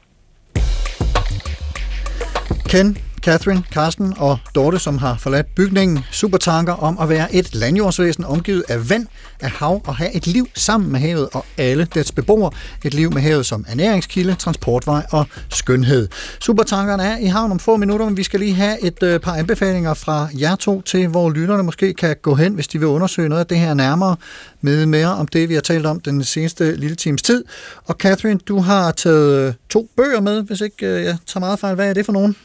[2.68, 6.04] Ken, Catherine, Carsten og Dorte, som har forladt bygningen.
[6.10, 9.06] Supertanker om at være et landjordsvæsen omgivet af vand,
[9.40, 12.50] af hav og have et liv sammen med havet og alle dets beboere.
[12.84, 16.08] Et liv med havet som ernæringskilde, transportvej og skønhed.
[16.40, 19.34] Supertankerne er i havn om få minutter, men vi skal lige have et øh, par
[19.34, 23.28] anbefalinger fra jer to til, hvor lytterne måske kan gå hen, hvis de vil undersøge
[23.28, 24.16] noget af det her nærmere
[24.60, 27.44] med mere om det, vi har talt om den seneste lille times tid.
[27.84, 31.58] Og Catherine, du har taget øh, to bøger med, hvis ikke øh, jeg tager meget
[31.58, 31.74] fejl.
[31.74, 32.36] Hvad er det for nogen?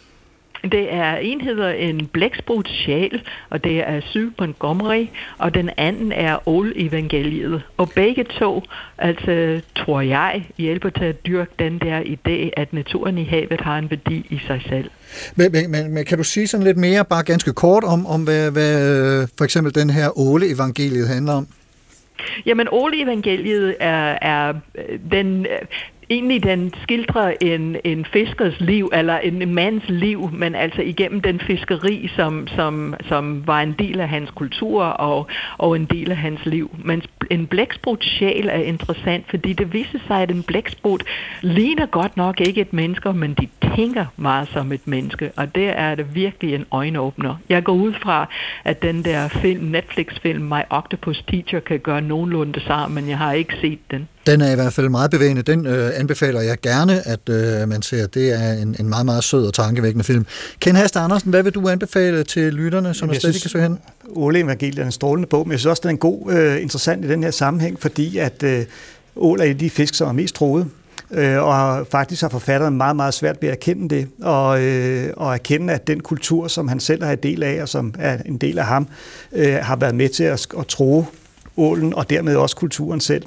[0.63, 5.05] Det er en hedder en blæksprut sjæl, og det er Syv Montgomery,
[5.37, 7.61] og den anden er Old Evangeliet.
[7.77, 8.63] Og begge to,
[8.97, 13.77] altså tror jeg, hjælper til at dyrke den der idé, at naturen i havet har
[13.77, 14.89] en værdi i sig selv.
[15.35, 18.23] Men, men, men, men kan du sige sådan lidt mere, bare ganske kort, om, om
[18.23, 21.47] hvad, hvad for eksempel den her Åle-evangeliet handler om?
[22.45, 24.53] Jamen, Ole Evangeliet er, er
[25.11, 25.47] den...
[26.11, 31.21] Egentlig den skildrer en, en fiskers liv, eller en, en mands liv, men altså igennem
[31.21, 36.11] den fiskeri, som, som, som var en del af hans kultur og, og en del
[36.11, 36.75] af hans liv.
[36.83, 41.03] Men en blæksprut sjæl er interessant, fordi det viser sig, at en blæksprut
[41.41, 45.69] ligner godt nok ikke et menneske, men de tænker meget som et menneske, og det
[45.79, 47.35] er det virkelig en øjenåbner.
[47.49, 48.29] Jeg går ud fra,
[48.63, 53.17] at den der film, Netflix-film, My Octopus Teacher, kan gøre nogenlunde det samme, men jeg
[53.17, 54.07] har ikke set den.
[54.27, 55.41] Den er i hvert fald meget bevægende.
[55.41, 58.07] Den øh, anbefaler jeg gerne, at øh, man ser.
[58.07, 60.25] Det er en, en meget, meget sød og tankevækkende film.
[60.59, 63.79] Ken Hast Andersen, hvad vil du anbefale til lytterne, som er stadig kan søge hen?
[64.15, 66.61] Åle Evangeliet er en strålende bog, men jeg synes også, den er en god, øh,
[66.61, 68.65] interessant i den her sammenhæng, fordi at øh,
[69.15, 70.65] ål er et af de fisk, som er mest troet.
[71.11, 75.33] Øh, og faktisk har forfatteren meget, meget svært ved at erkende det, og, øh, og
[75.33, 78.37] erkende, at den kultur, som han selv har en del af, og som er en
[78.37, 78.87] del af ham,
[79.33, 81.05] øh, har været med til at, at tro
[81.57, 83.23] ålen, og dermed også kulturen selv.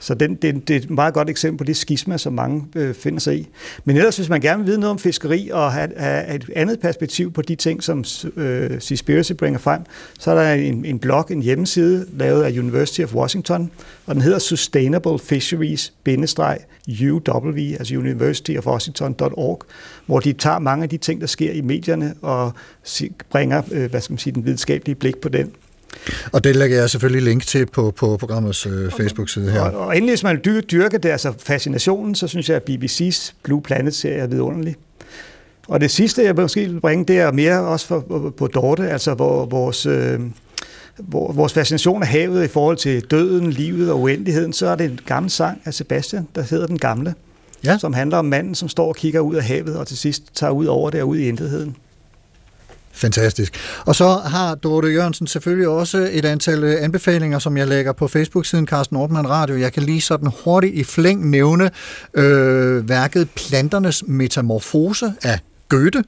[0.00, 2.94] Så den, det, det er et meget godt eksempel på det skisma, som mange øh,
[2.94, 3.48] finder sig i.
[3.84, 6.80] Men ellers, hvis man gerne vil vide noget om fiskeri og have, have et andet
[6.80, 8.04] perspektiv på de ting, som
[8.36, 9.82] øh, Seaspiracy bringer frem,
[10.18, 13.70] så er der en, en blog, en hjemmeside, lavet af University of Washington,
[14.06, 19.62] og den hedder Sustainable Fisheries-UW, altså University of Washington.org,
[20.06, 22.52] hvor de tager mange af de ting, der sker i medierne, og
[23.30, 25.52] bringer, øh, hvad skal man sige, den videnskabelige blik på den.
[26.32, 29.60] Og det lægger jeg selvfølgelig link til på, på programmets øh, Facebook-side her.
[29.60, 32.70] Og, og endelig, hvis man vil dy- dyrke det, altså fascinationen, så synes jeg, at
[32.70, 34.76] BBC's Blue Planet-serie er vidunderlig.
[35.68, 38.90] Og det sidste, jeg måske vil bringe, det er mere også for, på, på Dorte,
[38.90, 40.20] altså hvor vores, øh,
[40.98, 44.90] hvor, vores fascination af havet i forhold til døden, livet og uendeligheden, så er det
[44.90, 47.14] en gammel sang af Sebastian, der hedder Den Gamle,
[47.64, 47.78] ja.
[47.78, 50.50] som handler om manden, som står og kigger ud af havet, og til sidst tager
[50.50, 51.76] ud over det og ud i intetheden.
[52.92, 53.54] Fantastisk.
[53.86, 58.08] Og så har Dorte Jørgensen selvfølgelig også et antal øh, anbefalinger, som jeg lægger på
[58.08, 59.56] Facebook-siden Carsten Ortmann Radio.
[59.56, 61.70] Jeg kan lige sådan hurtigt i flæng nævne
[62.14, 65.38] øh, værket Planternes Metamorfose af
[65.68, 66.04] Goethe.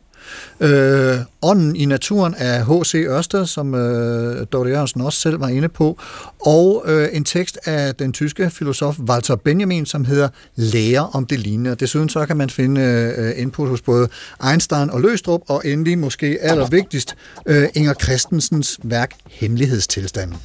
[0.60, 2.94] Øh, Ånden i naturen af H.C.
[2.94, 5.98] Ørsted, som øh, Dorte Jørgensen også selv var inde på,
[6.40, 11.38] og øh, en tekst af den tyske filosof Walter Benjamin, som hedder Lære om det
[11.38, 11.74] lignende.
[11.74, 12.80] Desuden så kan man finde
[13.18, 14.08] øh, input hos både
[14.50, 17.14] Einstein og Løstrup, og endelig måske allervigtigst
[17.46, 20.36] øh, Inger Christensens værk Hemmelighedstilstanden.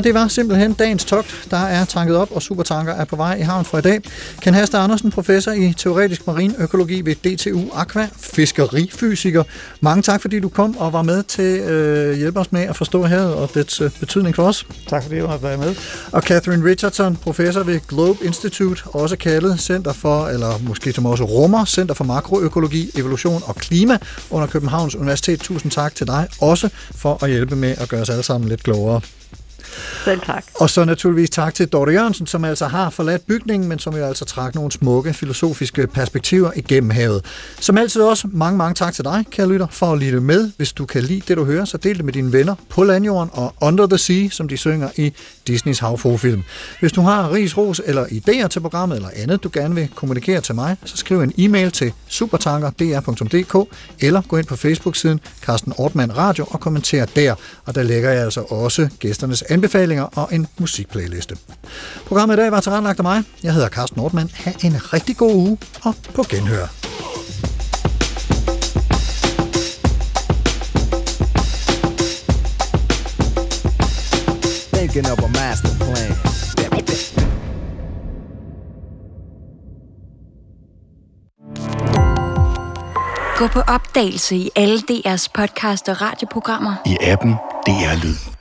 [0.00, 3.34] Og det var simpelthen dagens togt, der er tanket op, og Supertanker er på vej
[3.34, 4.00] i havn for i dag.
[4.42, 9.42] Ken Haster Andersen, professor i teoretisk marinøkologi ved DTU Aqua, fiskerifysiker.
[9.80, 12.76] Mange tak, fordi du kom og var med til at øh, hjælpe os med at
[12.76, 14.66] forstå havet og dets øh, betydning for os.
[14.88, 15.74] Tak fordi du har været med.
[16.12, 21.24] Og Catherine Richardson, professor ved Globe Institute, også kaldet Center for, eller måske som også
[21.24, 23.98] rummer, Center for Makroøkologi, Evolution og Klima
[24.30, 25.40] under Københavns Universitet.
[25.40, 28.62] Tusind tak til dig også for at hjælpe med at gøre os alle sammen lidt
[28.62, 29.00] klogere.
[30.04, 30.44] Selv tak.
[30.54, 34.04] Og så naturligvis tak til Dorte Jørgensen, som altså har forladt bygningen, men som jo
[34.04, 37.24] altså trak nogle smukke filosofiske perspektiver igennem havet.
[37.60, 40.50] Som altid også mange, mange tak til dig, kære lytter, for at lytte med.
[40.56, 43.30] Hvis du kan lide det, du hører, så del det med dine venner på landjorden
[43.32, 45.12] og Under the Sea, som de synger i
[45.46, 46.42] Disneys havfrufilm.
[46.80, 50.40] Hvis du har ris, ros eller idéer til programmet eller andet, du gerne vil kommunikere
[50.40, 56.16] til mig, så skriv en e-mail til supertanker.dr.dk eller gå ind på Facebook-siden Carsten Ortmann
[56.16, 57.34] Radio og kommenter der.
[57.64, 61.36] Og der lægger jeg altså også gæsternes anbefalinger og en musikplayliste.
[62.06, 63.22] Programmet i dag var tilrettelagt af mig.
[63.42, 64.30] Jeg hedder Carsten Ortmann.
[64.34, 66.66] Ha' en rigtig god uge og på genhør.
[74.72, 76.16] Thinking of a master plan.
[83.36, 86.74] Gå på opdagelse i alle DR's podcast og radioprogrammer.
[86.86, 87.32] I appen
[87.66, 88.39] DR Lyd.